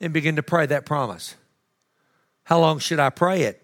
and 0.00 0.12
begin 0.12 0.36
to 0.36 0.42
pray 0.42 0.66
that 0.66 0.86
promise. 0.86 1.36
How 2.44 2.58
long 2.58 2.78
should 2.78 2.98
I 2.98 3.10
pray 3.10 3.42
it? 3.42 3.62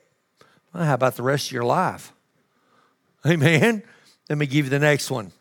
Well, 0.72 0.84
how 0.84 0.94
about 0.94 1.16
the 1.16 1.22
rest 1.22 1.46
of 1.46 1.52
your 1.52 1.64
life? 1.64 2.12
Amen. 3.26 3.82
Let 4.28 4.38
me 4.38 4.46
give 4.46 4.66
you 4.66 4.70
the 4.70 4.78
next 4.78 5.10
one. 5.10 5.32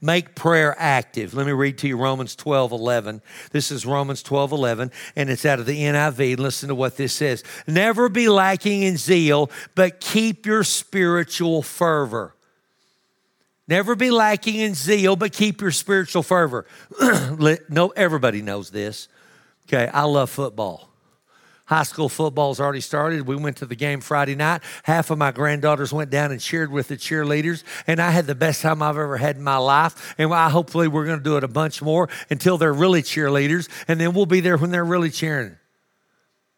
Make 0.00 0.34
prayer 0.34 0.74
active. 0.78 1.34
Let 1.34 1.46
me 1.46 1.52
read 1.52 1.78
to 1.78 1.88
you 1.88 1.96
Romans 1.96 2.36
12 2.36 2.72
11. 2.72 3.22
This 3.50 3.70
is 3.70 3.86
Romans 3.86 4.22
12 4.22 4.52
11, 4.52 4.90
and 5.16 5.30
it's 5.30 5.44
out 5.44 5.60
of 5.60 5.66
the 5.66 5.82
NIV. 5.82 6.38
Listen 6.38 6.68
to 6.68 6.74
what 6.74 6.96
this 6.96 7.12
says 7.12 7.42
Never 7.66 8.08
be 8.08 8.28
lacking 8.28 8.82
in 8.82 8.96
zeal, 8.96 9.50
but 9.74 10.00
keep 10.00 10.46
your 10.46 10.64
spiritual 10.64 11.62
fervor. 11.62 12.34
Never 13.66 13.96
be 13.96 14.10
lacking 14.10 14.56
in 14.56 14.74
zeal, 14.74 15.16
but 15.16 15.32
keep 15.32 15.60
your 15.60 15.70
spiritual 15.70 16.22
fervor. 16.22 16.66
no, 17.68 17.88
everybody 17.96 18.42
knows 18.42 18.70
this. 18.70 19.08
Okay, 19.66 19.88
I 19.88 20.02
love 20.02 20.28
football. 20.28 20.93
High 21.66 21.84
school 21.84 22.10
football's 22.10 22.60
already 22.60 22.82
started. 22.82 23.26
We 23.26 23.36
went 23.36 23.56
to 23.58 23.66
the 23.66 23.74
game 23.74 24.02
Friday 24.02 24.34
night. 24.34 24.62
Half 24.82 25.10
of 25.10 25.16
my 25.16 25.32
granddaughters 25.32 25.94
went 25.94 26.10
down 26.10 26.30
and 26.30 26.38
cheered 26.38 26.70
with 26.70 26.88
the 26.88 26.96
cheerleaders, 26.96 27.64
and 27.86 28.00
I 28.00 28.10
had 28.10 28.26
the 28.26 28.34
best 28.34 28.60
time 28.60 28.82
I've 28.82 28.98
ever 28.98 29.16
had 29.16 29.36
in 29.36 29.42
my 29.42 29.56
life. 29.56 30.14
And 30.18 30.32
I 30.32 30.50
hopefully 30.50 30.88
we're 30.88 31.06
going 31.06 31.18
to 31.18 31.24
do 31.24 31.38
it 31.38 31.44
a 31.44 31.48
bunch 31.48 31.80
more 31.80 32.10
until 32.28 32.58
they're 32.58 32.74
really 32.74 33.02
cheerleaders, 33.02 33.70
and 33.88 33.98
then 33.98 34.12
we'll 34.12 34.26
be 34.26 34.40
there 34.40 34.58
when 34.58 34.72
they're 34.72 34.84
really 34.84 35.10
cheering. 35.10 35.56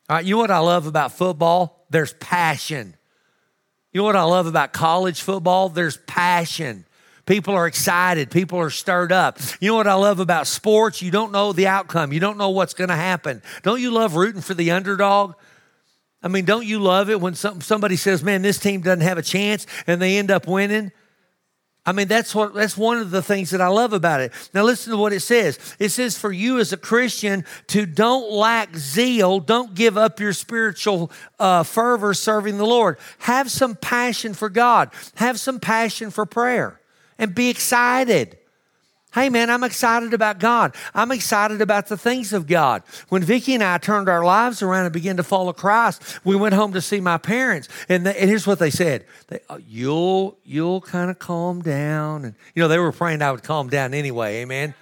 All 0.09 0.17
right, 0.17 0.25
you 0.25 0.35
know 0.35 0.41
what 0.41 0.51
I 0.51 0.59
love 0.59 0.87
about 0.87 1.13
football? 1.13 1.87
There's 1.89 2.15
passion. 2.15 2.97
You 3.93 4.01
know 4.01 4.07
what 4.07 4.17
I 4.17 4.25
love 4.25 4.47
about 4.47 4.73
college 4.73 5.23
football? 5.23 5.69
There's 5.69 5.99
passion. 5.99 6.85
People 7.27 7.55
are 7.55 7.67
excited. 7.67 8.31
People 8.31 8.61
are 8.61 8.71
stirred 8.71 9.11
up. 9.11 9.39
You 9.61 9.71
know 9.71 9.77
what 9.77 9.89
I 9.89 9.95
love 9.95 10.21
about 10.21 10.47
sports? 10.47 11.03
You 11.03 11.11
don't 11.11 11.33
know 11.33 11.53
the 11.53 11.67
outcome. 11.67 12.13
You 12.13 12.21
don't 12.21 12.39
know 12.39 12.51
what's 12.51 12.73
going 12.73 12.89
to 12.89 12.97
happen. 12.97 13.43
Don't 13.63 13.81
you 13.81 13.91
love 13.91 14.15
rooting 14.15 14.41
for 14.41 14.55
the 14.55 14.71
underdog? 14.71 15.35
I 16.23 16.29
mean, 16.29 16.45
don't 16.45 16.65
you 16.65 16.79
love 16.79 17.11
it 17.11 17.21
when 17.21 17.35
some, 17.35 17.61
somebody 17.61 17.97
says, 17.97 18.23
man, 18.23 18.43
this 18.43 18.61
team 18.61 18.81
doesn't 18.81 19.01
have 19.01 19.19
a 19.19 19.23
chance 19.23 19.67
and 19.89 20.01
they 20.01 20.19
end 20.19 20.31
up 20.31 20.47
winning? 20.47 20.93
I 21.85 21.93
mean, 21.93 22.09
that's 22.09 22.35
what 22.35 22.53
that's 22.53 22.77
one 22.77 22.99
of 22.99 23.13
the 23.13 23.23
things 23.23 23.51
that 23.51 23.61
I 23.61 23.69
love 23.69 23.93
about 23.93 24.21
it. 24.21 24.33
Now 24.53 24.65
listen 24.65 24.91
to 24.91 24.97
what 24.97 25.13
it 25.13 25.21
says. 25.21 25.59
It 25.79 25.91
says 25.91 26.19
for 26.19 26.33
you 26.33 26.59
as 26.59 26.73
a 26.73 26.77
Christian 26.77 27.45
to 27.69 27.87
don't 27.87 28.29
lack 28.33 28.77
zeal, 28.77 29.39
don't 29.39 29.73
give 29.73 29.97
up 29.97 30.19
your 30.19 30.33
spiritual 30.33 31.13
uh, 31.39 31.63
fervor 31.63 32.13
serving 32.13 32.59
the 32.59 32.67
Lord. 32.67 32.99
Have 33.19 33.53
some 33.53 33.77
passion 33.77 34.35
for 34.35 34.49
God. 34.49 34.91
Have 35.15 35.39
some 35.39 35.61
passion 35.61 36.11
for 36.11 36.27
prayer 36.27 36.81
and 37.19 37.35
be 37.35 37.49
excited. 37.51 38.39
Hey 39.15 39.31
man, 39.31 39.49
I'm 39.49 39.65
excited 39.65 40.13
about 40.13 40.39
God. 40.39 40.75
I'm 40.93 41.11
excited 41.11 41.63
about 41.63 41.87
the 41.87 41.97
things 41.97 42.35
of 42.35 42.47
God. 42.47 42.83
When 43.09 43.23
Vicki 43.23 43.55
and 43.55 43.63
I 43.63 43.79
turned 43.79 44.11
our 44.11 44.23
lives 44.23 44.61
around 44.61 44.85
and 44.85 44.93
began 44.93 45.17
to 45.17 45.23
follow 45.23 45.55
Christ, 45.55 46.21
we 46.23 46.37
went 46.37 46.55
home 46.55 46.75
to 46.75 46.83
see 46.83 47.01
my 47.01 47.17
parents, 47.17 47.69
and, 47.89 48.05
they, 48.05 48.15
and 48.15 48.29
here's 48.29 48.47
what 48.47 48.59
they 48.59 48.69
said: 48.69 49.07
they, 49.29 49.41
oh, 49.49 49.57
"You'll 49.57 50.37
you'll 50.45 50.83
kind 50.83 51.11
of 51.11 51.19
calm 51.19 51.63
down." 51.63 52.27
And 52.27 52.35
you 52.55 52.63
know 52.63 52.69
they 52.69 52.79
were 52.79 52.93
praying 52.93 53.23
I 53.23 53.33
would 53.33 53.43
calm 53.43 53.71
down 53.71 53.95
anyway. 53.95 54.43
Amen. 54.43 54.75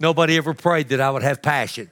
Nobody 0.00 0.38
ever 0.38 0.54
prayed 0.54 0.88
that 0.88 1.00
I 1.00 1.10
would 1.10 1.22
have 1.22 1.42
passion 1.42 1.90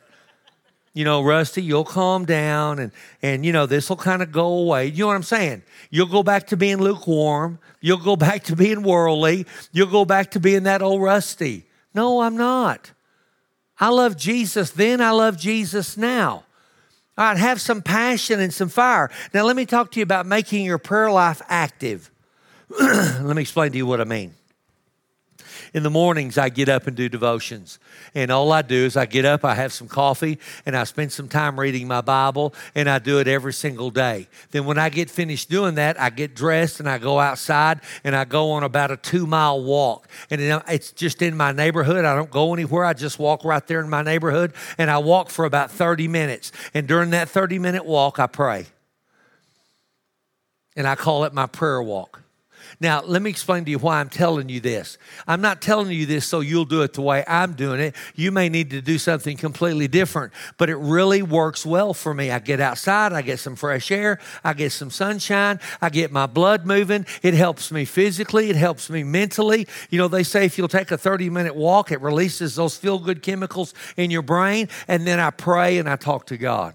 you 0.97 1.05
know, 1.05 1.23
Rusty, 1.23 1.63
you'll 1.63 1.85
calm 1.85 2.25
down 2.25 2.79
and, 2.79 2.91
and 3.21 3.45
you 3.45 3.53
know, 3.53 3.67
this 3.67 3.91
will 3.91 3.99
kind 3.99 4.23
of 4.23 4.33
go 4.33 4.47
away. 4.47 4.87
You 4.87 5.01
know 5.01 5.09
what 5.09 5.17
I'm 5.17 5.23
saying? 5.23 5.63
You'll 5.91 6.07
go 6.07 6.23
back 6.23 6.47
to 6.47 6.57
being 6.57 6.79
lukewarm. 6.79 7.59
You'll 7.83 7.99
go 7.99 8.17
back 8.17 8.45
to 8.45 8.57
being 8.57 8.83
worldly. 8.83 9.47
You'll 9.73 9.91
go 9.91 10.07
back 10.07 10.31
to 10.31 10.41
being 10.41 10.63
that 10.63 10.81
old 10.81 11.03
Rusty. 11.03 11.67
No, 11.93 12.23
I'm 12.23 12.39
not. 12.39 12.93
I 13.79 13.91
love 13.91 14.17
Jesus 14.17 14.71
then. 14.71 15.03
I 15.03 15.11
love 15.11 15.37
Jesus 15.37 15.99
now. 15.99 16.45
All 17.19 17.27
right, 17.27 17.37
have 17.37 17.61
some 17.61 17.83
passion 17.83 18.41
and 18.41 18.53
some 18.53 18.71
fire. 18.71 19.11
Now, 19.35 19.45
let 19.45 19.55
me 19.55 19.67
talk 19.67 19.91
to 19.93 20.01
you 20.01 20.03
about 20.03 20.25
making 20.25 20.65
your 20.65 20.79
prayer 20.79 21.11
life 21.11 21.43
active. 21.47 22.11
let 22.81 23.37
me 23.37 23.43
explain 23.43 23.71
to 23.73 23.77
you 23.77 23.85
what 23.85 24.01
I 24.01 24.05
mean. 24.05 24.33
In 25.77 25.83
the 25.83 25.91
mornings, 25.91 26.39
I 26.39 26.49
get 26.49 26.71
up 26.71 26.87
and 26.87 26.97
do 26.97 27.07
devotions. 27.07 27.79
And 28.15 28.31
all 28.31 28.51
I 28.51 28.63
do 28.63 28.87
is 28.87 28.97
I 28.97 29.05
get 29.05 29.27
up, 29.27 29.45
I 29.45 29.55
have 29.55 29.75
some 29.75 29.89
coffee, 29.89 30.39
and 30.65 30.75
I 30.75 30.85
spend 30.85 31.13
some 31.13 31.29
time 31.29 31.61
reading 31.61 31.87
my 31.87 32.01
Bible, 32.01 32.55
and 32.75 32.89
I 32.89 32.99
do 32.99 33.19
it 33.19 33.29
every 33.29 33.53
single 33.53 33.91
day. 33.91 34.27
Then, 34.53 34.65
when 34.65 34.79
I 34.79 34.89
get 34.89 35.11
finished 35.11 35.51
doing 35.51 35.75
that, 35.75 36.01
I 36.01 36.09
get 36.09 36.35
dressed 36.35 36.81
and 36.81 36.89
I 36.89 36.97
go 36.97 37.21
outside 37.21 37.81
and 38.05 38.17
I 38.17 38.25
go 38.25 38.53
on 38.53 38.63
about 38.63 38.91
a 38.91 38.97
two 38.97 39.27
mile 39.27 39.63
walk. 39.63 40.09
And 40.31 40.41
it's 40.67 40.93
just 40.93 41.21
in 41.21 41.37
my 41.37 41.53
neighborhood. 41.53 42.07
I 42.07 42.15
don't 42.15 42.31
go 42.31 42.55
anywhere. 42.55 42.87
I 42.87 42.95
just 42.95 43.19
walk 43.19 43.45
right 43.45 43.67
there 43.67 43.83
in 43.83 43.91
my 43.91 44.01
neighborhood, 44.01 44.55
and 44.79 44.91
I 44.91 44.97
walk 44.97 45.29
for 45.29 45.45
about 45.45 45.71
30 45.71 46.09
minutes. 46.09 46.53
And 46.73 46.89
during 46.89 47.11
that 47.11 47.29
30 47.29 47.59
minute 47.59 47.85
walk, 47.85 48.19
I 48.19 48.29
pray. 48.29 48.65
And 50.75 50.87
I 50.87 50.95
call 50.95 51.25
it 51.25 51.35
my 51.35 51.45
prayer 51.45 51.83
walk. 51.83 52.23
Now, 52.79 53.03
let 53.03 53.23
me 53.23 53.31
explain 53.31 53.65
to 53.65 53.71
you 53.71 53.79
why 53.79 54.01
I'm 54.01 54.11
telling 54.11 54.51
you 54.51 54.61
this. 54.61 54.99
I'm 55.27 55.41
not 55.41 55.63
telling 55.63 55.91
you 55.91 56.05
this 56.05 56.27
so 56.27 56.41
you'll 56.41 56.67
do 56.67 56.83
it 56.83 56.93
the 56.93 57.03
way 57.03 57.25
I'm 57.27 57.55
doing 57.55 57.81
it. 57.81 57.95
You 58.15 58.31
may 58.31 58.51
need 58.51 58.71
to 58.71 58.83
do 58.83 58.99
something 58.99 59.37
completely 59.37 59.89
different, 59.89 60.33
but 60.59 60.69
it 60.69 60.77
really 60.77 61.23
works 61.23 61.65
well 61.65 61.95
for 61.95 62.13
me. 62.13 62.31
I 62.31 62.39
get 62.39 62.61
outside, 62.61 63.15
I 63.15 63.23
get 63.23 63.39
some 63.39 63.57
fresh 63.57 63.91
air, 63.91 64.19
I 64.45 64.53
get 64.53 64.73
some 64.73 64.91
sunshine, 64.91 65.59
I 65.81 65.89
get 65.89 66.13
my 66.13 66.27
blood 66.27 66.67
moving. 66.67 67.07
It 67.23 67.33
helps 67.33 67.73
me 67.73 67.87
physically, 67.87 68.51
it 68.51 68.57
helps 68.57 68.91
me 68.91 69.03
mentally. 69.05 69.67
You 69.89 69.99
know, 69.99 70.09
they 70.09 70.23
say 70.23 70.45
if 70.45 70.59
you'll 70.59 70.69
take 70.69 70.91
a 70.91 70.99
30 70.99 71.31
minute 71.31 71.57
walk, 71.57 71.93
it 71.93 72.01
releases 72.03 72.57
those 72.57 72.77
feel 72.77 72.99
good 72.99 73.23
chemicals 73.23 73.73
in 73.97 74.11
your 74.11 74.23
brain. 74.23 74.69
And 74.87 75.07
then 75.07 75.19
I 75.19 75.31
pray 75.31 75.79
and 75.79 75.89
I 75.89 75.97
talk 75.97 76.27
to 76.27 76.37
God. 76.37 76.75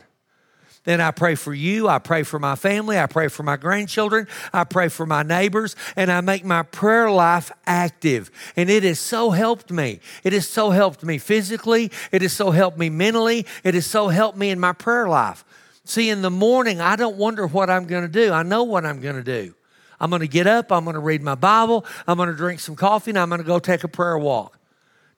Then 0.83 0.99
I 0.99 1.11
pray 1.11 1.35
for 1.35 1.53
you. 1.53 1.87
I 1.87 1.99
pray 1.99 2.23
for 2.23 2.39
my 2.39 2.55
family. 2.55 2.97
I 2.97 3.05
pray 3.05 3.27
for 3.27 3.43
my 3.43 3.55
grandchildren. 3.55 4.27
I 4.51 4.63
pray 4.63 4.87
for 4.87 5.05
my 5.05 5.21
neighbors. 5.21 5.75
And 5.95 6.11
I 6.11 6.21
make 6.21 6.43
my 6.43 6.63
prayer 6.63 7.11
life 7.11 7.51
active. 7.67 8.31
And 8.55 8.69
it 8.69 8.83
has 8.83 8.99
so 8.99 9.29
helped 9.29 9.71
me. 9.71 9.99
It 10.23 10.33
has 10.33 10.49
so 10.49 10.71
helped 10.71 11.03
me 11.03 11.19
physically. 11.19 11.91
It 12.11 12.23
has 12.23 12.33
so 12.33 12.49
helped 12.49 12.79
me 12.79 12.89
mentally. 12.89 13.45
It 13.63 13.75
has 13.75 13.85
so 13.85 14.07
helped 14.07 14.37
me 14.37 14.49
in 14.49 14.59
my 14.59 14.73
prayer 14.73 15.07
life. 15.07 15.45
See, 15.83 16.09
in 16.09 16.23
the 16.23 16.31
morning, 16.31 16.81
I 16.81 16.95
don't 16.95 17.17
wonder 17.17 17.45
what 17.45 17.69
I'm 17.69 17.85
going 17.85 18.03
to 18.03 18.07
do. 18.07 18.31
I 18.31 18.43
know 18.43 18.63
what 18.63 18.85
I'm 18.85 19.01
going 19.01 19.15
to 19.15 19.23
do. 19.23 19.53
I'm 19.99 20.09
going 20.09 20.21
to 20.21 20.27
get 20.27 20.47
up. 20.47 20.71
I'm 20.71 20.83
going 20.83 20.95
to 20.95 20.99
read 20.99 21.21
my 21.21 21.35
Bible. 21.35 21.85
I'm 22.07 22.17
going 22.17 22.29
to 22.29 22.35
drink 22.35 22.59
some 22.59 22.75
coffee 22.75 23.11
and 23.11 23.19
I'm 23.19 23.29
going 23.29 23.41
to 23.41 23.45
go 23.45 23.59
take 23.59 23.83
a 23.83 23.87
prayer 23.87 24.17
walk. 24.17 24.57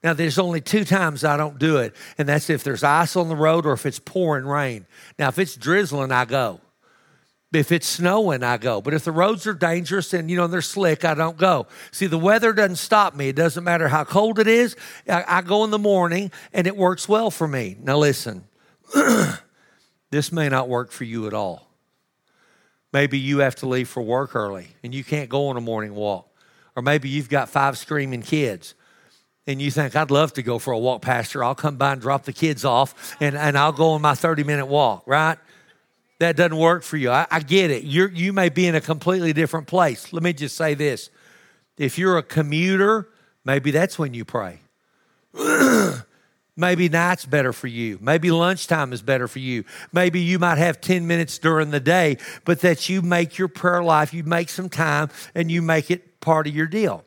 Now, 0.03 0.13
there's 0.13 0.37
only 0.37 0.59
two 0.59 0.83
times 0.83 1.23
I 1.23 1.37
don't 1.37 1.57
do 1.57 1.77
it, 1.77 1.95
and 2.17 2.27
that's 2.27 2.49
if 2.49 2.63
there's 2.63 2.83
ice 2.83 3.15
on 3.15 3.29
the 3.29 3.35
road 3.35 3.65
or 3.65 3.71
if 3.71 3.85
it's 3.85 3.99
pouring 3.99 4.45
rain. 4.45 4.85
Now, 5.17 5.29
if 5.29 5.39
it's 5.39 5.55
drizzling, 5.55 6.11
I 6.11 6.25
go. 6.25 6.59
If 7.53 7.71
it's 7.71 7.87
snowing, 7.87 8.43
I 8.43 8.57
go. 8.57 8.81
But 8.81 8.95
if 8.95 9.05
the 9.05 9.11
roads 9.11 9.47
are 9.47 9.53
dangerous 9.53 10.13
and 10.13 10.29
you 10.29 10.35
know 10.35 10.47
they're 10.47 10.61
slick, 10.61 11.05
I 11.05 11.13
don't 11.13 11.37
go. 11.37 11.67
See, 11.91 12.07
the 12.07 12.17
weather 12.17 12.51
doesn't 12.51 12.77
stop 12.77 13.15
me. 13.15 13.29
It 13.29 13.35
doesn't 13.35 13.63
matter 13.63 13.87
how 13.87 14.03
cold 14.03 14.39
it 14.39 14.47
is. 14.47 14.75
I, 15.07 15.23
I 15.27 15.41
go 15.41 15.63
in 15.63 15.69
the 15.69 15.79
morning, 15.79 16.31
and 16.51 16.67
it 16.67 16.75
works 16.75 17.07
well 17.07 17.31
for 17.31 17.47
me. 17.47 17.77
Now, 17.79 17.97
listen, 17.97 18.43
this 20.09 20.31
may 20.31 20.49
not 20.49 20.67
work 20.67 20.91
for 20.91 21.05
you 21.05 21.27
at 21.27 21.33
all. 21.33 21.69
Maybe 22.91 23.17
you 23.17 23.39
have 23.39 23.55
to 23.55 23.67
leave 23.67 23.89
for 23.89 24.03
work 24.03 24.35
early 24.35 24.67
and 24.83 24.93
you 24.93 25.03
can't 25.03 25.27
go 25.27 25.47
on 25.47 25.57
a 25.57 25.61
morning 25.61 25.95
walk. 25.95 26.29
Or 26.75 26.83
maybe 26.83 27.09
you've 27.09 27.29
got 27.29 27.49
five 27.49 27.77
screaming 27.77 28.21
kids 28.21 28.75
and 29.45 29.61
you 29.61 29.71
think, 29.71 29.95
I'd 29.95 30.11
love 30.11 30.33
to 30.33 30.43
go 30.43 30.59
for 30.59 30.71
a 30.71 30.79
walk, 30.79 31.01
Pastor. 31.01 31.43
I'll 31.43 31.55
come 31.55 31.75
by 31.75 31.93
and 31.93 32.01
drop 32.01 32.23
the 32.23 32.33
kids 32.33 32.63
off 32.63 33.15
and, 33.19 33.35
and 33.35 33.57
I'll 33.57 33.73
go 33.73 33.91
on 33.91 34.01
my 34.01 34.15
30 34.15 34.43
minute 34.43 34.67
walk, 34.67 35.03
right? 35.05 35.37
That 36.19 36.37
doesn't 36.37 36.57
work 36.57 36.83
for 36.83 36.97
you. 36.97 37.11
I, 37.11 37.27
I 37.29 37.41
get 37.41 37.69
it. 37.69 37.83
You're, 37.83 38.09
you 38.09 38.31
may 38.31 38.49
be 38.49 38.67
in 38.67 38.75
a 38.75 38.81
completely 38.81 39.33
different 39.33 39.67
place. 39.67 40.13
Let 40.13 40.23
me 40.23 40.31
just 40.31 40.55
say 40.55 40.73
this 40.73 41.09
if 41.77 41.97
you're 41.97 42.17
a 42.17 42.23
commuter, 42.23 43.09
maybe 43.43 43.71
that's 43.71 43.99
when 43.99 44.13
you 44.13 44.25
pray. 44.25 44.59
Maybe 46.55 46.87
night's 46.87 47.25
better 47.25 47.51
for 47.51 47.65
you. 47.65 47.97
Maybe 47.99 48.29
lunchtime 48.29 48.93
is 48.93 49.01
better 49.01 49.27
for 49.27 49.39
you. 49.39 49.63
Maybe 49.91 50.19
you 50.19 50.37
might 50.37 50.59
have 50.59 50.79
10 50.79 51.07
minutes 51.07 51.39
during 51.39 51.71
the 51.71 51.79
day, 51.79 52.17
but 52.45 52.59
that 52.59 52.89
you 52.89 53.01
make 53.01 53.39
your 53.39 53.47
prayer 53.47 53.81
life, 53.81 54.13
you 54.13 54.23
make 54.23 54.49
some 54.49 54.69
time, 54.69 55.09
and 55.33 55.49
you 55.49 55.63
make 55.63 55.89
it 55.89 56.19
part 56.19 56.45
of 56.45 56.55
your 56.55 56.67
deal. 56.67 57.03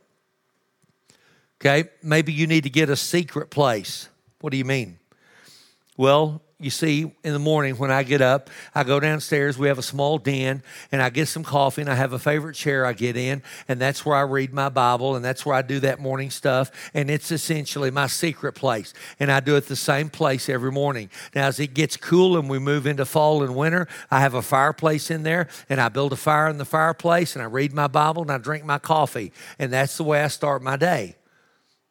Okay, 1.60 1.88
maybe 2.02 2.32
you 2.32 2.46
need 2.46 2.64
to 2.64 2.70
get 2.70 2.90
a 2.90 2.96
secret 2.96 3.50
place. 3.50 4.08
What 4.40 4.50
do 4.50 4.56
you 4.56 4.64
mean? 4.64 4.98
Well, 5.96 6.42
you 6.58 6.70
see, 6.70 7.12
in 7.22 7.32
the 7.34 7.38
morning 7.38 7.76
when 7.76 7.90
I 7.90 8.02
get 8.02 8.22
up, 8.22 8.48
I 8.74 8.82
go 8.82 8.98
downstairs. 8.98 9.58
We 9.58 9.68
have 9.68 9.78
a 9.78 9.82
small 9.82 10.16
den, 10.16 10.62
and 10.90 11.02
I 11.02 11.10
get 11.10 11.28
some 11.28 11.44
coffee, 11.44 11.82
and 11.82 11.90
I 11.90 11.94
have 11.94 12.14
a 12.14 12.18
favorite 12.18 12.54
chair 12.54 12.86
I 12.86 12.94
get 12.94 13.14
in, 13.14 13.42
and 13.68 13.78
that's 13.78 14.06
where 14.06 14.16
I 14.16 14.22
read 14.22 14.54
my 14.54 14.70
Bible, 14.70 15.16
and 15.16 15.24
that's 15.24 15.44
where 15.44 15.54
I 15.54 15.60
do 15.60 15.80
that 15.80 16.00
morning 16.00 16.30
stuff. 16.30 16.70
And 16.94 17.10
it's 17.10 17.30
essentially 17.30 17.90
my 17.90 18.06
secret 18.06 18.54
place. 18.54 18.94
And 19.20 19.30
I 19.30 19.40
do 19.40 19.56
it 19.56 19.66
the 19.66 19.76
same 19.76 20.08
place 20.08 20.48
every 20.48 20.72
morning. 20.72 21.10
Now, 21.34 21.46
as 21.46 21.60
it 21.60 21.74
gets 21.74 21.98
cool 21.98 22.38
and 22.38 22.48
we 22.48 22.58
move 22.58 22.86
into 22.86 23.04
fall 23.04 23.42
and 23.42 23.54
winter, 23.54 23.86
I 24.10 24.20
have 24.20 24.32
a 24.34 24.42
fireplace 24.42 25.10
in 25.10 25.24
there, 25.24 25.48
and 25.68 25.78
I 25.78 25.90
build 25.90 26.14
a 26.14 26.16
fire 26.16 26.48
in 26.48 26.56
the 26.56 26.64
fireplace, 26.64 27.34
and 27.34 27.42
I 27.42 27.46
read 27.46 27.74
my 27.74 27.86
Bible, 27.86 28.22
and 28.22 28.30
I 28.30 28.38
drink 28.38 28.64
my 28.64 28.78
coffee. 28.78 29.32
And 29.58 29.72
that's 29.72 29.96
the 29.98 30.04
way 30.04 30.22
I 30.22 30.28
start 30.28 30.62
my 30.62 30.76
day 30.76 31.16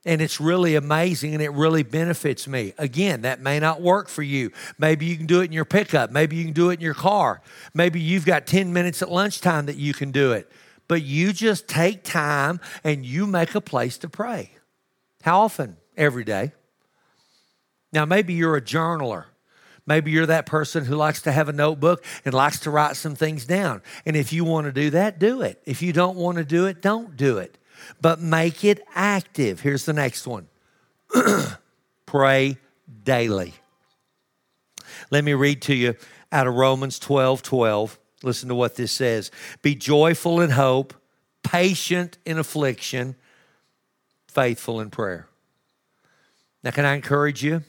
and 0.06 0.22
it's 0.22 0.40
really 0.40 0.76
amazing 0.76 1.34
and 1.34 1.42
it 1.42 1.52
really 1.52 1.84
benefits 1.84 2.48
me. 2.48 2.74
Again, 2.78 3.22
that 3.22 3.42
may 3.42 3.60
not 3.60 3.82
work 3.82 4.08
for 4.08 4.22
you. 4.22 4.52
Maybe 4.78 5.08
you 5.08 5.18
can 5.18 5.26
do 5.26 5.42
it 5.42 5.46
in 5.46 5.52
your 5.52 5.66
pickup. 5.66 6.12
Maybe 6.12 6.36
you 6.36 6.46
can 6.46 6.54
do 6.54 6.70
it 6.70 6.76
in 6.76 6.82
your 6.82 6.94
car. 6.94 7.42
Maybe 7.74 8.00
you've 8.00 8.26
got 8.26 8.46
10 8.46 8.72
minutes 8.72 9.02
at 9.02 9.12
lunchtime 9.12 9.66
that 9.66 9.78
you 9.78 9.94
can 9.94 10.12
do 10.12 10.32
it. 10.32 10.50
But 10.88 11.02
you 11.02 11.34
just 11.34 11.68
take 11.68 12.04
time 12.04 12.60
and 12.84 13.04
you 13.04 13.26
make 13.26 13.56
a 13.56 13.62
place 13.62 13.98
to 14.00 14.10
pray. 14.10 14.52
How 15.24 15.42
often? 15.42 15.78
Every 15.98 16.24
day. 16.24 16.52
Now, 17.92 18.06
maybe 18.06 18.34
you're 18.34 18.58
a 18.58 18.62
journaler. 18.62 19.26
Maybe 19.88 20.12
you're 20.12 20.26
that 20.26 20.46
person 20.46 20.86
who 20.86 20.96
likes 20.96 21.22
to 21.24 21.32
have 21.32 21.48
a 21.48 21.54
notebook 21.54 22.04
and 22.26 22.34
likes 22.34 22.60
to 22.62 22.72
write 22.72 22.96
some 22.96 23.16
things 23.16 23.46
down. 23.46 23.82
And 24.06 24.16
if 24.16 24.34
you 24.34 24.44
want 24.44 24.66
to 24.66 24.72
do 24.72 24.92
that, 24.92 25.20
do 25.20 25.42
it. 25.42 25.62
If 25.66 25.82
you 25.82 25.94
don't 25.94 26.18
want 26.18 26.38
to 26.38 26.46
do 26.46 26.66
it, 26.66 26.82
don't 26.82 27.16
do 27.16 27.38
it 27.38 27.58
but 28.02 28.20
make 28.20 28.64
it 28.64 28.82
active. 28.94 29.62
Here's 29.62 29.86
the 29.86 29.94
next 29.94 30.28
one 30.28 30.48
pray 32.06 32.58
daily. 33.04 33.54
Let 35.12 35.24
me 35.24 35.34
read 35.34 35.62
to 35.64 35.76
you 35.76 35.96
out 36.32 36.48
of 36.48 36.56
Romans 36.56 37.00
12 37.00 37.42
12. 37.42 38.00
Listen 38.24 38.50
to 38.50 38.56
what 38.56 38.76
this 38.76 38.92
says 38.92 39.32
Be 39.62 39.76
joyful 39.76 40.42
in 40.42 40.52
hope, 40.52 40.94
patient 41.44 42.18
in 42.26 42.38
affliction, 42.38 43.16
faithful 44.28 44.80
in 44.80 44.90
prayer. 44.90 45.28
Now, 46.64 46.72
can 46.72 46.86
I 46.86 46.96
encourage 46.96 47.44
you? 47.44 47.64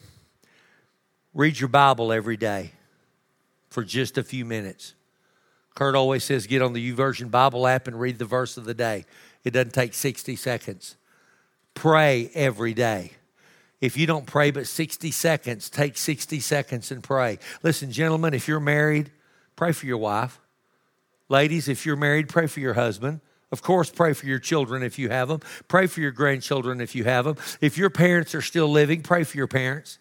Read 1.35 1.61
your 1.61 1.69
Bible 1.69 2.13
every 2.13 2.39
day 2.39 2.73
for 3.69 3.85
just 3.85 4.17
a 4.17 4.25
few 4.25 4.47
minutes. 4.47 4.95
Kurt 5.75 5.95
always 5.95 6.25
says 6.25 6.47
get 6.47 6.63
on 6.63 6.73
the 6.73 6.93
YouVersion 6.93 7.31
Bible 7.31 7.67
app 7.67 7.87
and 7.87 8.01
read 8.01 8.19
the 8.19 8.25
verse 8.25 8.57
of 8.57 8.65
the 8.65 8.73
day. 8.73 9.05
It 9.47 9.53
doesn't 9.53 9.75
take 9.75 9.95
60 9.95 10.35
seconds. 10.35 10.97
Pray 11.73 12.33
every 12.35 12.75
day. 12.75 13.13
If 13.81 13.97
you 13.97 14.05
don't 14.05 14.27
pray 14.27 14.51
but 14.51 14.67
60 14.67 15.13
seconds, 15.13 15.71
take 15.71 15.97
60 15.97 16.41
seconds 16.41 16.91
and 16.91 17.01
pray. 17.01 17.39
Listen, 17.63 17.93
gentlemen, 17.93 18.35
if 18.35 18.49
you're 18.49 18.59
married, 18.59 19.13
pray 19.55 19.71
for 19.71 19.87
your 19.87 19.99
wife. 19.99 20.41
Ladies, 21.29 21.69
if 21.69 21.87
you're 21.87 21.95
married, 21.95 22.29
pray 22.29 22.49
for 22.49 22.59
your 22.59 22.75
husband. 22.75 23.21
Of 23.53 23.63
course, 23.63 23.89
pray 23.89 24.15
for 24.15 24.27
your 24.27 24.41
children 24.41 24.83
if 24.83 24.99
you 24.99 25.11
have 25.11 25.29
them. 25.29 25.39
Pray 25.69 25.87
for 25.87 26.01
your 26.01 26.11
grandchildren 26.11 26.81
if 26.81 26.97
you 26.97 27.05
have 27.05 27.27
them. 27.27 27.37
If 27.61 27.79
your 27.79 27.91
parents 27.91 28.35
are 28.35 28.43
still 28.43 28.69
living, 28.69 29.03
pray 29.03 29.23
for 29.23 29.37
your 29.37 29.47
parents. 29.47 30.01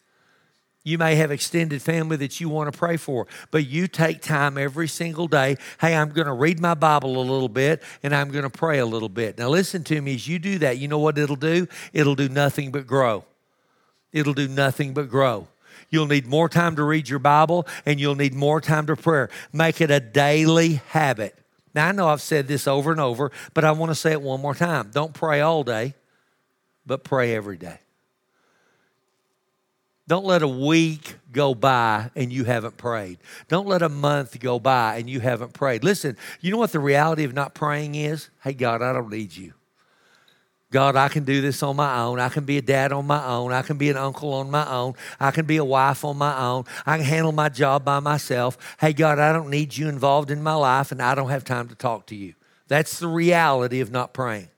You 0.85 0.99
may 0.99 1.15
have 1.15 1.31
extended 1.31 1.81
family 1.81 2.15
that 2.17 2.39
you 2.39 2.47
want 2.47 2.71
to 2.71 2.77
pray 2.77 2.95
for, 2.95 3.25
but 3.49 3.65
you 3.65 3.87
take 3.87 4.21
time 4.21 4.55
every 4.55 4.87
single 4.87 5.27
day. 5.27 5.57
Hey, 5.81 5.95
I'm 5.95 6.09
going 6.09 6.27
to 6.27 6.33
read 6.33 6.59
my 6.59 6.75
Bible 6.75 7.17
a 7.17 7.25
little 7.25 7.49
bit 7.49 7.81
and 8.03 8.15
I'm 8.15 8.29
going 8.29 8.43
to 8.43 8.51
pray 8.51 8.77
a 8.77 8.85
little 8.85 9.09
bit. 9.09 9.39
Now, 9.39 9.49
listen 9.49 9.83
to 9.85 9.99
me 9.99 10.13
as 10.13 10.27
you 10.27 10.37
do 10.37 10.59
that, 10.59 10.77
you 10.77 10.87
know 10.87 10.99
what 10.99 11.17
it'll 11.17 11.35
do? 11.35 11.67
It'll 11.91 12.13
do 12.13 12.29
nothing 12.29 12.71
but 12.71 12.85
grow. 12.85 13.25
It'll 14.13 14.35
do 14.35 14.47
nothing 14.47 14.93
but 14.93 15.09
grow. 15.09 15.47
You'll 15.89 16.05
need 16.05 16.27
more 16.27 16.47
time 16.47 16.75
to 16.75 16.83
read 16.83 17.09
your 17.09 17.19
Bible 17.19 17.67
and 17.87 17.99
you'll 17.99 18.13
need 18.13 18.35
more 18.35 18.61
time 18.61 18.85
to 18.85 18.95
prayer. 18.95 19.31
Make 19.51 19.81
it 19.81 19.89
a 19.89 19.99
daily 19.99 20.81
habit. 20.89 21.35
Now, 21.73 21.87
I 21.87 21.93
know 21.93 22.09
I've 22.09 22.21
said 22.21 22.47
this 22.47 22.67
over 22.67 22.91
and 22.91 23.01
over, 23.01 23.31
but 23.55 23.65
I 23.65 23.71
want 23.71 23.89
to 23.89 23.95
say 23.95 24.11
it 24.11 24.21
one 24.21 24.39
more 24.39 24.53
time. 24.53 24.91
Don't 24.93 25.15
pray 25.15 25.41
all 25.41 25.63
day, 25.63 25.95
but 26.85 27.03
pray 27.03 27.35
every 27.35 27.57
day. 27.57 27.79
Don't 30.07 30.25
let 30.25 30.43
a 30.43 30.47
week 30.47 31.15
go 31.31 31.55
by 31.55 32.11
and 32.15 32.31
you 32.31 32.43
haven't 32.43 32.77
prayed. 32.77 33.17
Don't 33.47 33.67
let 33.67 33.81
a 33.81 33.89
month 33.89 34.39
go 34.39 34.59
by 34.59 34.97
and 34.97 35.09
you 35.09 35.19
haven't 35.19 35.53
prayed. 35.53 35.83
Listen, 35.83 36.15
you 36.41 36.51
know 36.51 36.57
what 36.57 36.71
the 36.71 36.79
reality 36.79 37.23
of 37.23 37.33
not 37.33 37.55
praying 37.55 37.95
is? 37.95 38.29
Hey, 38.43 38.53
God, 38.53 38.83
I 38.83 38.93
don't 38.93 39.09
need 39.09 39.35
you. 39.35 39.53
God, 40.71 40.95
I 40.95 41.07
can 41.07 41.23
do 41.23 41.41
this 41.41 41.63
on 41.63 41.75
my 41.75 42.01
own. 42.01 42.19
I 42.19 42.29
can 42.29 42.43
be 42.43 42.57
a 42.57 42.61
dad 42.61 42.91
on 42.91 43.07
my 43.07 43.25
own. 43.25 43.51
I 43.53 43.61
can 43.61 43.77
be 43.77 43.89
an 43.89 43.97
uncle 43.97 44.33
on 44.33 44.51
my 44.51 44.69
own. 44.69 44.93
I 45.19 45.31
can 45.31 45.45
be 45.45 45.57
a 45.57 45.65
wife 45.65 46.03
on 46.03 46.17
my 46.17 46.37
own. 46.37 46.65
I 46.85 46.97
can 46.97 47.05
handle 47.05 47.31
my 47.31 47.49
job 47.49 47.85
by 47.85 47.99
myself. 47.99 48.57
Hey, 48.79 48.93
God, 48.93 49.17
I 49.17 49.31
don't 49.31 49.49
need 49.49 49.75
you 49.75 49.87
involved 49.87 50.29
in 50.31 50.43
my 50.43 50.55
life 50.55 50.91
and 50.91 51.01
I 51.01 51.15
don't 51.15 51.29
have 51.29 51.45
time 51.45 51.67
to 51.69 51.75
talk 51.75 52.07
to 52.07 52.15
you. 52.15 52.33
That's 52.67 52.99
the 52.99 53.07
reality 53.07 53.79
of 53.79 53.91
not 53.91 54.13
praying. 54.13 54.49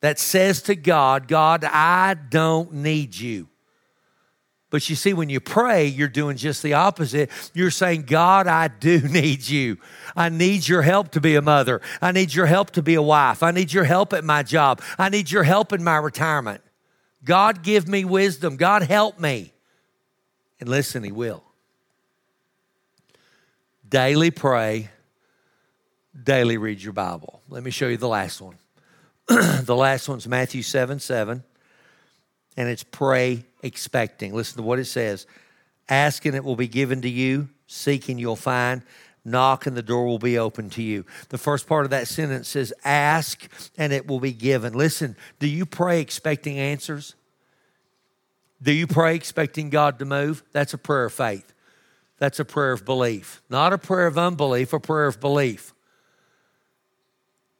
That 0.00 0.18
says 0.18 0.62
to 0.62 0.74
God, 0.74 1.28
God, 1.28 1.64
I 1.64 2.14
don't 2.14 2.72
need 2.72 3.14
you. 3.14 3.48
But 4.74 4.90
you 4.90 4.96
see, 4.96 5.14
when 5.14 5.28
you 5.28 5.38
pray, 5.38 5.86
you're 5.86 6.08
doing 6.08 6.36
just 6.36 6.60
the 6.60 6.72
opposite. 6.72 7.30
You're 7.54 7.70
saying, 7.70 8.06
God, 8.06 8.48
I 8.48 8.66
do 8.66 8.98
need 9.08 9.46
you. 9.46 9.78
I 10.16 10.30
need 10.30 10.66
your 10.66 10.82
help 10.82 11.12
to 11.12 11.20
be 11.20 11.36
a 11.36 11.42
mother. 11.42 11.80
I 12.02 12.10
need 12.10 12.34
your 12.34 12.46
help 12.46 12.72
to 12.72 12.82
be 12.82 12.94
a 12.96 13.00
wife. 13.00 13.44
I 13.44 13.52
need 13.52 13.72
your 13.72 13.84
help 13.84 14.12
at 14.12 14.24
my 14.24 14.42
job. 14.42 14.82
I 14.98 15.10
need 15.10 15.30
your 15.30 15.44
help 15.44 15.72
in 15.72 15.84
my 15.84 15.98
retirement. 15.98 16.60
God, 17.22 17.62
give 17.62 17.86
me 17.86 18.04
wisdom. 18.04 18.56
God, 18.56 18.82
help 18.82 19.20
me. 19.20 19.52
And 20.58 20.68
listen, 20.68 21.04
He 21.04 21.12
will. 21.12 21.44
Daily 23.88 24.32
pray, 24.32 24.88
daily 26.20 26.56
read 26.56 26.82
your 26.82 26.94
Bible. 26.94 27.42
Let 27.48 27.62
me 27.62 27.70
show 27.70 27.86
you 27.86 27.96
the 27.96 28.08
last 28.08 28.40
one. 28.40 28.56
the 29.28 29.76
last 29.76 30.08
one's 30.08 30.26
Matthew 30.26 30.62
7 30.62 30.98
7 30.98 31.44
and 32.56 32.68
it's 32.68 32.82
pray 32.82 33.44
expecting. 33.64 34.32
Listen 34.32 34.58
to 34.58 34.62
what 34.62 34.78
it 34.78 34.84
says 34.84 35.26
Asking, 35.88 36.34
it 36.34 36.44
will 36.44 36.56
be 36.56 36.68
given 36.68 37.02
to 37.02 37.10
you, 37.10 37.48
seeking, 37.66 38.18
you'll 38.18 38.36
find, 38.36 38.82
knock 39.24 39.66
and 39.66 39.76
the 39.76 39.82
door 39.82 40.06
will 40.06 40.18
be 40.18 40.38
open 40.38 40.70
to 40.70 40.82
you. 40.82 41.04
The 41.30 41.38
first 41.38 41.66
part 41.66 41.84
of 41.84 41.90
that 41.90 42.08
sentence 42.08 42.48
says, 42.48 42.72
Ask 42.84 43.48
and 43.76 43.92
it 43.92 44.06
will 44.06 44.20
be 44.20 44.32
given. 44.32 44.74
Listen, 44.74 45.16
do 45.38 45.46
you 45.46 45.66
pray 45.66 46.00
expecting 46.00 46.58
answers? 46.58 47.14
Do 48.62 48.72
you 48.72 48.86
pray 48.86 49.14
expecting 49.14 49.68
God 49.68 49.98
to 49.98 50.04
move? 50.04 50.42
That's 50.52 50.72
a 50.72 50.78
prayer 50.78 51.06
of 51.06 51.12
faith. 51.12 51.52
That's 52.18 52.38
a 52.38 52.44
prayer 52.44 52.72
of 52.72 52.84
belief. 52.84 53.42
Not 53.50 53.72
a 53.72 53.78
prayer 53.78 54.06
of 54.06 54.16
unbelief, 54.16 54.72
a 54.72 54.80
prayer 54.80 55.06
of 55.06 55.20
belief. 55.20 55.74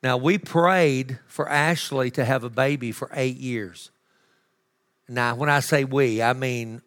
Now, 0.02 0.16
we 0.16 0.38
prayed 0.38 1.18
for 1.26 1.48
Ashley 1.48 2.10
to 2.12 2.24
have 2.24 2.44
a 2.44 2.50
baby 2.50 2.92
for 2.92 3.10
eight 3.12 3.36
years. 3.36 3.90
Now, 5.08 5.34
when 5.34 5.50
I 5.50 5.60
say 5.60 5.84
we, 5.84 6.22
I 6.22 6.32
mean 6.32 6.82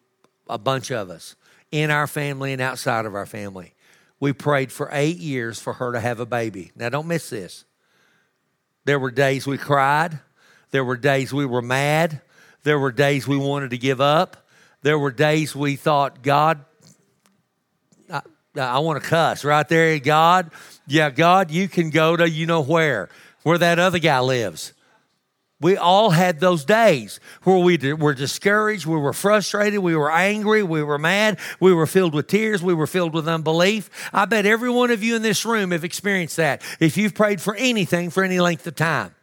a 0.48 0.58
bunch 0.58 0.90
of 0.90 1.10
us 1.10 1.36
in 1.70 1.90
our 1.90 2.06
family 2.06 2.52
and 2.52 2.62
outside 2.62 3.06
of 3.06 3.14
our 3.14 3.26
family. 3.26 3.74
We 4.20 4.32
prayed 4.32 4.72
for 4.72 4.88
eight 4.92 5.18
years 5.18 5.60
for 5.60 5.74
her 5.74 5.92
to 5.92 6.00
have 6.00 6.18
a 6.18 6.26
baby. 6.26 6.72
Now, 6.74 6.88
don't 6.88 7.06
miss 7.06 7.30
this. 7.30 7.64
There 8.84 8.98
were 8.98 9.10
days 9.10 9.46
we 9.46 9.58
cried. 9.58 10.18
There 10.70 10.84
were 10.84 10.96
days 10.96 11.32
we 11.32 11.46
were 11.46 11.62
mad. 11.62 12.20
There 12.64 12.78
were 12.78 12.92
days 12.92 13.28
we 13.28 13.36
wanted 13.36 13.70
to 13.70 13.78
give 13.78 14.00
up. 14.00 14.48
There 14.82 14.98
were 14.98 15.10
days 15.10 15.54
we 15.54 15.76
thought, 15.76 16.22
God, 16.22 16.64
I, 18.10 18.22
I 18.56 18.78
want 18.80 19.02
to 19.02 19.08
cuss 19.08 19.44
right 19.44 19.68
there. 19.68 19.98
God, 19.98 20.50
yeah, 20.86 21.10
God, 21.10 21.50
you 21.50 21.68
can 21.68 21.90
go 21.90 22.16
to 22.16 22.28
you 22.28 22.46
know 22.46 22.62
where, 22.62 23.08
where 23.42 23.58
that 23.58 23.78
other 23.78 23.98
guy 23.98 24.20
lives. 24.20 24.72
We 25.60 25.76
all 25.76 26.10
had 26.10 26.38
those 26.38 26.64
days 26.64 27.18
where 27.42 27.58
we 27.58 27.76
were 27.94 28.14
discouraged, 28.14 28.86
we 28.86 28.96
were 28.96 29.12
frustrated, 29.12 29.80
we 29.80 29.96
were 29.96 30.10
angry, 30.10 30.62
we 30.62 30.84
were 30.84 30.98
mad, 30.98 31.40
we 31.58 31.72
were 31.72 31.86
filled 31.86 32.14
with 32.14 32.28
tears, 32.28 32.62
we 32.62 32.74
were 32.74 32.86
filled 32.86 33.12
with 33.12 33.26
unbelief. 33.26 33.90
I 34.12 34.24
bet 34.26 34.46
every 34.46 34.70
one 34.70 34.92
of 34.92 35.02
you 35.02 35.16
in 35.16 35.22
this 35.22 35.44
room 35.44 35.72
have 35.72 35.82
experienced 35.82 36.36
that 36.36 36.62
if 36.78 36.96
you've 36.96 37.14
prayed 37.14 37.40
for 37.40 37.56
anything 37.56 38.10
for 38.10 38.22
any 38.22 38.38
length 38.38 38.68
of 38.68 38.76
time. 38.76 39.14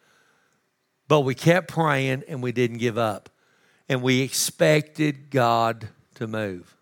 But 1.08 1.22
we 1.22 1.36
kept 1.36 1.70
praying 1.70 2.24
and 2.28 2.44
we 2.44 2.52
didn't 2.52 2.80
give 2.80 2.98
up. 2.98 3.30
And 3.88 4.02
we 4.02 4.22
expected 4.22 5.30
God 5.30 5.90
to 6.16 6.28
move. 6.28 6.76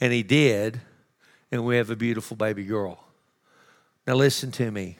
And 0.00 0.12
He 0.12 0.22
did, 0.22 0.80
and 1.50 1.64
we 1.64 1.76
have 1.76 1.88
a 1.90 1.96
beautiful 1.96 2.36
baby 2.36 2.64
girl. 2.64 3.02
Now, 4.06 4.14
listen 4.14 4.50
to 4.52 4.70
me. 4.70 4.98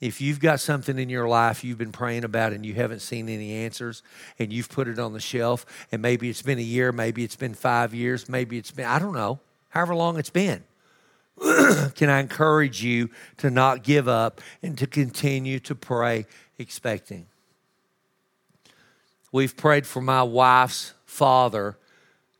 If 0.00 0.20
you've 0.20 0.38
got 0.38 0.60
something 0.60 0.98
in 0.98 1.08
your 1.08 1.28
life 1.28 1.64
you've 1.64 1.78
been 1.78 1.92
praying 1.92 2.24
about 2.24 2.52
and 2.52 2.64
you 2.64 2.74
haven't 2.74 3.00
seen 3.00 3.28
any 3.28 3.52
answers 3.52 4.02
and 4.38 4.52
you've 4.52 4.68
put 4.68 4.86
it 4.86 4.98
on 4.98 5.12
the 5.12 5.20
shelf, 5.20 5.66
and 5.90 6.00
maybe 6.00 6.28
it's 6.28 6.42
been 6.42 6.58
a 6.58 6.62
year, 6.62 6.92
maybe 6.92 7.24
it's 7.24 7.36
been 7.36 7.54
five 7.54 7.94
years, 7.94 8.28
maybe 8.28 8.58
it's 8.58 8.70
been, 8.70 8.86
I 8.86 9.00
don't 9.00 9.14
know, 9.14 9.40
however 9.70 9.96
long 9.96 10.18
it's 10.18 10.30
been, 10.30 10.62
can 11.94 12.10
I 12.10 12.20
encourage 12.20 12.82
you 12.82 13.10
to 13.38 13.50
not 13.50 13.82
give 13.82 14.06
up 14.06 14.40
and 14.62 14.78
to 14.78 14.86
continue 14.86 15.58
to 15.60 15.74
pray 15.74 16.26
expecting? 16.58 17.26
We've 19.32 19.56
prayed 19.56 19.86
for 19.86 20.00
my 20.00 20.22
wife's 20.22 20.94
father 21.06 21.76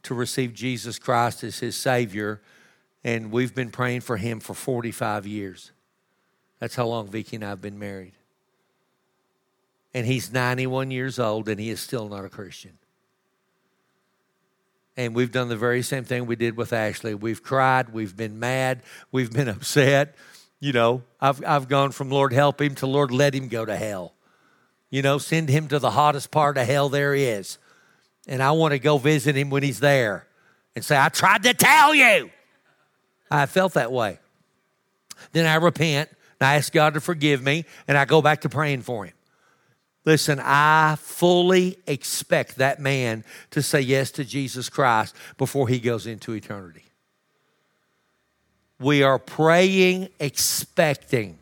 to 0.05 0.15
receive 0.15 0.55
Jesus 0.55 0.99
Christ 0.99 1.45
as 1.45 1.59
his 1.59 1.77
Savior, 1.77 2.41
and 3.03 3.31
we've 3.33 3.55
been 3.55 3.71
praying 3.71 4.03
for 4.03 4.17
him 4.17 4.41
for 4.41 4.55
45 4.55 5.27
years. 5.27 5.73
That's 6.59 6.75
how 6.75 6.87
long 6.87 7.09
Vicki 7.09 7.37
and 7.37 7.45
I 7.45 7.51
have 7.51 7.63
been 7.63 7.79
married. 7.79 8.13
And 9.95 10.07
he's 10.07 10.33
91 10.33 10.91
years 10.91 11.19
old, 11.19 11.49
and 11.49 11.59
he 11.59 11.71
is 11.71 11.81
still 11.81 12.09
not 12.09 12.25
a 12.25 12.29
Christian. 12.29 12.79
And 14.97 15.15
we've 15.15 15.31
done 15.31 15.49
the 15.49 15.57
very 15.57 15.83
same 15.83 16.05
thing 16.05 16.27
we 16.27 16.37
did 16.37 16.57
with 16.57 16.73
Ashley. 16.73 17.15
We've 17.15 17.43
cried, 17.43 17.93
we've 17.93 18.17
been 18.17 18.41
mad, 18.41 18.83
we've 19.13 19.33
been 19.33 19.49
upset. 19.49 20.17
You 20.61 20.73
know, 20.73 21.03
I've, 21.21 21.43
I've 21.45 21.69
gone 21.69 21.93
from 21.93 22.11
Lord 22.11 22.33
help 22.33 22.61
him 22.61 22.75
to 22.77 22.87
Lord 22.87 23.13
let 23.13 23.33
him 23.33 23.49
go 23.49 23.65
to 23.65 23.77
hell. 23.77 24.15
You 24.91 25.03
know, 25.03 25.19
send 25.19 25.49
him 25.49 25.69
to 25.69 25.79
the 25.79 25.93
hottest 25.93 26.31
part 26.31 26.59
of 26.59 26.67
hell 26.67 26.89
there 26.89 27.15
is. 27.15 27.59
And 28.27 28.43
I 28.43 28.51
want 28.53 28.73
to 28.73 28.79
go 28.79 28.99
visit 28.99 29.37
him 29.37 29.51
when 29.51 29.63
he's 29.63 29.81
there 29.81 30.27
and 30.75 30.85
say, 30.85 30.99
I 30.99 31.11
tried 31.11 31.45
to 31.45 31.55
tell 31.55 31.95
you. 31.95 32.31
I 33.31 33.47
felt 33.47 33.75
that 33.75 33.93
way. 33.93 34.19
Then 35.33 35.47
I 35.47 35.57
repent 35.57 36.09
and 36.41 36.49
I 36.49 36.55
ask 36.55 36.73
God 36.73 36.95
to 36.95 37.01
forgive 37.01 37.43
me 37.43 37.65
and 37.87 37.99
I 37.99 38.05
go 38.05 38.23
back 38.23 38.43
to 38.43 38.49
praying 38.49 38.83
for 38.83 39.05
him. 39.05 39.15
Listen, 40.05 40.41
I 40.43 40.97
fully 40.99 41.79
expect 41.87 42.57
that 42.57 42.81
man 42.81 43.25
to 43.51 43.63
say 43.63 43.81
yes 43.81 44.11
to 44.13 44.25
Jesus 44.25 44.69
Christ 44.71 45.15
before 45.37 45.69
he 45.69 45.79
goes 45.79 46.07
into 46.07 46.33
eternity. 46.33 46.85
We 48.81 49.03
are 49.03 49.19
praying, 49.19 50.09
expecting. 50.21 51.39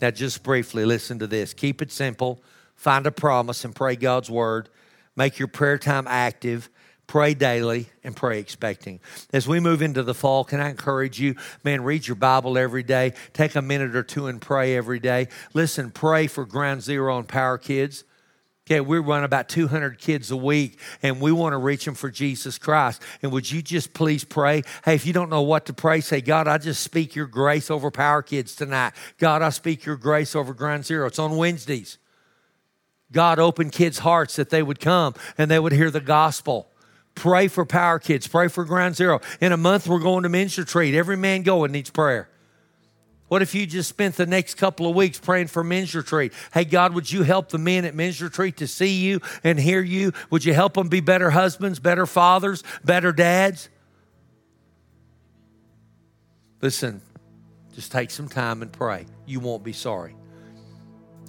Now, 0.00 0.10
just 0.10 0.42
briefly, 0.42 0.84
listen 0.84 1.20
to 1.20 1.26
this. 1.26 1.54
Keep 1.54 1.80
it 1.80 1.92
simple. 1.92 2.42
Find 2.74 3.06
a 3.06 3.12
promise 3.12 3.64
and 3.64 3.74
pray 3.74 3.96
God's 3.96 4.28
word. 4.28 4.68
Make 5.16 5.38
your 5.38 5.48
prayer 5.48 5.78
time 5.78 6.06
active 6.06 6.68
pray 7.08 7.34
daily 7.34 7.88
and 8.04 8.14
pray 8.14 8.38
expecting. 8.38 9.00
As 9.32 9.48
we 9.48 9.58
move 9.58 9.82
into 9.82 10.04
the 10.04 10.14
fall, 10.14 10.44
can 10.44 10.60
I 10.60 10.70
encourage 10.70 11.18
you, 11.18 11.34
man, 11.64 11.82
read 11.82 12.06
your 12.06 12.14
Bible 12.14 12.56
every 12.56 12.84
day. 12.84 13.14
Take 13.32 13.56
a 13.56 13.62
minute 13.62 13.96
or 13.96 14.04
two 14.04 14.28
and 14.28 14.40
pray 14.40 14.76
every 14.76 15.00
day. 15.00 15.26
Listen, 15.54 15.90
pray 15.90 16.28
for 16.28 16.44
Ground 16.44 16.82
Zero 16.82 17.18
and 17.18 17.26
Power 17.26 17.58
Kids. 17.58 18.04
Okay, 18.66 18.80
we 18.82 18.98
run 18.98 19.24
about 19.24 19.48
200 19.48 19.98
kids 19.98 20.30
a 20.30 20.36
week 20.36 20.78
and 21.02 21.22
we 21.22 21.32
want 21.32 21.54
to 21.54 21.56
reach 21.56 21.86
them 21.86 21.94
for 21.94 22.10
Jesus 22.10 22.58
Christ. 22.58 23.02
And 23.22 23.32
would 23.32 23.50
you 23.50 23.62
just 23.62 23.94
please 23.94 24.24
pray? 24.24 24.62
Hey, 24.84 24.94
if 24.94 25.06
you 25.06 25.14
don't 25.14 25.30
know 25.30 25.40
what 25.40 25.64
to 25.66 25.72
pray, 25.72 26.02
say, 26.02 26.20
God, 26.20 26.46
I 26.46 26.58
just 26.58 26.82
speak 26.82 27.14
your 27.14 27.26
grace 27.26 27.70
over 27.70 27.90
Power 27.90 28.20
Kids 28.20 28.54
tonight. 28.54 28.92
God, 29.16 29.40
I 29.40 29.48
speak 29.48 29.86
your 29.86 29.96
grace 29.96 30.36
over 30.36 30.52
Ground 30.52 30.84
Zero. 30.84 31.06
It's 31.06 31.18
on 31.18 31.38
Wednesdays. 31.38 31.96
God, 33.10 33.38
open 33.38 33.70
kids' 33.70 34.00
hearts 34.00 34.36
that 34.36 34.50
they 34.50 34.62
would 34.62 34.80
come 34.80 35.14
and 35.38 35.50
they 35.50 35.58
would 35.58 35.72
hear 35.72 35.90
the 35.90 36.02
gospel. 36.02 36.68
Pray 37.18 37.48
for 37.48 37.66
Power 37.66 37.98
Kids. 37.98 38.28
Pray 38.28 38.46
for 38.46 38.64
Ground 38.64 38.94
Zero. 38.94 39.20
In 39.40 39.50
a 39.50 39.56
month, 39.56 39.88
we're 39.88 39.98
going 39.98 40.22
to 40.22 40.28
Men's 40.28 40.56
Retreat. 40.56 40.94
Every 40.94 41.16
man 41.16 41.42
going 41.42 41.72
needs 41.72 41.90
prayer. 41.90 42.28
What 43.26 43.42
if 43.42 43.56
you 43.56 43.66
just 43.66 43.88
spent 43.88 44.14
the 44.14 44.24
next 44.24 44.54
couple 44.54 44.88
of 44.88 44.94
weeks 44.94 45.18
praying 45.18 45.48
for 45.48 45.62
men's 45.62 45.94
retreat? 45.94 46.32
Hey, 46.54 46.64
God, 46.64 46.94
would 46.94 47.12
you 47.12 47.24
help 47.24 47.50
the 47.50 47.58
men 47.58 47.84
at 47.84 47.94
men's 47.94 48.22
retreat 48.22 48.56
to 48.58 48.66
see 48.66 49.04
you 49.04 49.20
and 49.44 49.60
hear 49.60 49.82
you? 49.82 50.12
Would 50.30 50.46
you 50.46 50.54
help 50.54 50.72
them 50.72 50.88
be 50.88 51.00
better 51.00 51.28
husbands, 51.28 51.78
better 51.78 52.06
fathers, 52.06 52.62
better 52.84 53.12
dads? 53.12 53.68
Listen, 56.62 57.02
just 57.74 57.92
take 57.92 58.10
some 58.10 58.28
time 58.28 58.62
and 58.62 58.72
pray. 58.72 59.04
You 59.26 59.40
won't 59.40 59.62
be 59.62 59.74
sorry 59.74 60.14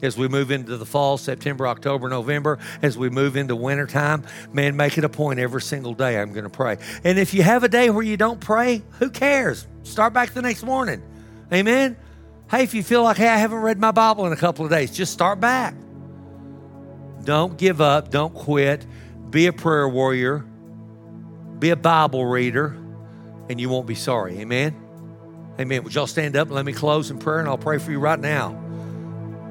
as 0.01 0.17
we 0.17 0.27
move 0.27 0.51
into 0.51 0.77
the 0.77 0.85
fall, 0.85 1.17
September, 1.17 1.67
October, 1.67 2.09
November, 2.09 2.59
as 2.81 2.97
we 2.97 3.09
move 3.09 3.35
into 3.35 3.55
wintertime, 3.55 4.23
man, 4.53 4.75
make 4.75 4.97
it 4.97 5.03
a 5.03 5.09
point 5.09 5.39
every 5.39 5.61
single 5.61 5.93
day 5.93 6.19
I'm 6.19 6.31
going 6.31 6.43
to 6.43 6.49
pray. 6.49 6.77
And 7.03 7.19
if 7.19 7.33
you 7.33 7.43
have 7.43 7.63
a 7.63 7.69
day 7.69 7.89
where 7.89 8.03
you 8.03 8.17
don't 8.17 8.39
pray, 8.39 8.81
who 8.99 9.09
cares? 9.09 9.67
Start 9.83 10.13
back 10.13 10.31
the 10.31 10.41
next 10.41 10.63
morning. 10.63 11.01
Amen? 11.51 11.97
Hey, 12.49 12.63
if 12.63 12.73
you 12.73 12.83
feel 12.83 13.03
like, 13.03 13.17
hey, 13.17 13.27
I 13.27 13.37
haven't 13.37 13.59
read 13.59 13.79
my 13.79 13.91
Bible 13.91 14.25
in 14.25 14.33
a 14.33 14.37
couple 14.37 14.65
of 14.65 14.71
days, 14.71 14.91
just 14.91 15.13
start 15.13 15.39
back. 15.39 15.75
Don't 17.23 17.57
give 17.57 17.81
up. 17.81 18.09
Don't 18.09 18.33
quit. 18.33 18.85
Be 19.29 19.47
a 19.47 19.53
prayer 19.53 19.87
warrior. 19.87 20.45
Be 21.59 21.71
a 21.71 21.75
Bible 21.75 22.25
reader, 22.25 22.75
and 23.49 23.59
you 23.59 23.69
won't 23.69 23.85
be 23.85 23.95
sorry. 23.95 24.39
Amen? 24.39 24.75
Amen. 25.59 25.83
Would 25.83 25.93
y'all 25.93 26.07
stand 26.07 26.37
up 26.37 26.47
and 26.47 26.55
let 26.55 26.65
me 26.65 26.73
close 26.73 27.11
in 27.11 27.19
prayer, 27.19 27.39
and 27.39 27.49
I'll 27.49 27.57
pray 27.57 27.77
for 27.79 27.91
you 27.91 27.99
right 27.99 28.19
now. 28.19 28.68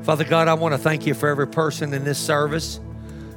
Father 0.09 0.25
God, 0.25 0.49
I 0.49 0.55
want 0.55 0.73
to 0.73 0.79
thank 0.79 1.07
you 1.07 1.12
for 1.12 1.29
every 1.29 1.47
person 1.47 1.92
in 1.92 2.03
this 2.03 2.18
service. 2.18 2.81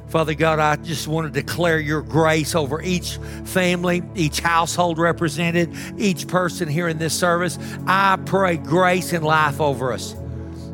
Father 0.08 0.32
God, 0.32 0.58
I 0.58 0.76
just 0.76 1.06
want 1.06 1.26
to 1.26 1.40
declare 1.42 1.78
your 1.78 2.00
grace 2.00 2.54
over 2.54 2.80
each 2.80 3.18
family, 3.44 4.02
each 4.14 4.40
household 4.40 4.96
represented, 4.96 5.70
each 5.98 6.26
person 6.28 6.70
here 6.70 6.88
in 6.88 6.96
this 6.96 7.12
service. 7.12 7.58
I 7.86 8.16
pray 8.24 8.56
grace 8.56 9.12
and 9.12 9.22
life 9.22 9.60
over 9.60 9.92
us. 9.92 10.16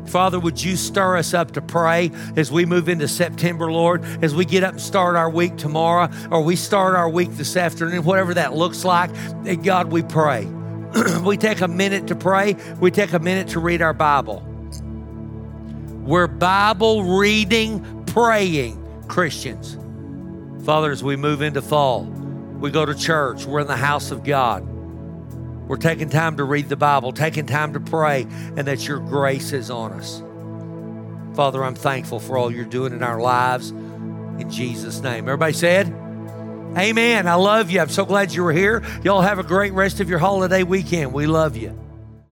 Father, 0.05 0.39
would 0.39 0.63
you 0.63 0.77
stir 0.77 1.17
us 1.17 1.33
up 1.33 1.51
to 1.51 1.61
pray 1.61 2.11
as 2.37 2.49
we 2.49 2.65
move 2.65 2.87
into 2.87 3.09
September, 3.09 3.69
Lord, 3.69 4.01
as 4.23 4.33
we 4.33 4.45
get 4.45 4.63
up 4.63 4.71
and 4.71 4.81
start 4.81 5.17
our 5.17 5.29
week 5.29 5.57
tomorrow, 5.57 6.09
or 6.31 6.41
we 6.41 6.55
start 6.55 6.95
our 6.95 7.09
week 7.09 7.31
this 7.31 7.57
afternoon, 7.57 8.05
whatever 8.05 8.35
that 8.35 8.53
looks 8.53 8.85
like. 8.85 9.09
And 9.45 9.61
God, 9.65 9.91
we 9.91 10.03
pray. 10.03 10.45
we 11.25 11.35
take 11.35 11.59
a 11.59 11.67
minute 11.67 12.07
to 12.07 12.15
pray, 12.15 12.55
we 12.79 12.89
take 12.89 13.11
a 13.11 13.19
minute 13.19 13.49
to 13.49 13.59
read 13.59 13.81
our 13.81 13.93
Bible. 13.93 14.48
We're 16.09 16.25
Bible 16.25 17.03
reading, 17.03 18.03
praying 18.05 18.83
Christians. 19.07 19.77
Father, 20.65 20.89
as 20.89 21.03
we 21.03 21.15
move 21.15 21.43
into 21.43 21.61
fall, 21.61 22.05
we 22.59 22.71
go 22.71 22.83
to 22.83 22.95
church, 22.95 23.45
we're 23.45 23.59
in 23.59 23.67
the 23.67 23.77
house 23.77 24.09
of 24.09 24.23
God. 24.23 24.67
We're 25.67 25.77
taking 25.77 26.09
time 26.09 26.37
to 26.37 26.45
read 26.45 26.67
the 26.67 26.75
Bible, 26.75 27.13
taking 27.13 27.45
time 27.45 27.73
to 27.73 27.79
pray, 27.79 28.23
and 28.23 28.61
that 28.61 28.87
your 28.87 28.97
grace 28.97 29.53
is 29.53 29.69
on 29.69 29.91
us. 29.93 30.23
Father, 31.35 31.63
I'm 31.63 31.75
thankful 31.75 32.19
for 32.19 32.39
all 32.39 32.51
you're 32.51 32.65
doing 32.65 32.91
in 32.91 33.03
our 33.03 33.21
lives. 33.21 33.69
In 33.69 34.49
Jesus' 34.49 35.01
name. 35.01 35.25
Everybody 35.25 35.53
said, 35.53 35.89
Amen. 36.75 37.27
I 37.27 37.35
love 37.35 37.69
you. 37.69 37.81
I'm 37.81 37.89
so 37.89 38.03
glad 38.03 38.33
you 38.33 38.43
were 38.43 38.51
here. 38.51 38.83
Y'all 39.03 39.21
have 39.21 39.37
a 39.37 39.43
great 39.43 39.73
rest 39.73 39.99
of 39.99 40.09
your 40.09 40.17
holiday 40.17 40.63
weekend. 40.63 41.13
We 41.13 41.27
love 41.27 41.55
you. 41.55 41.79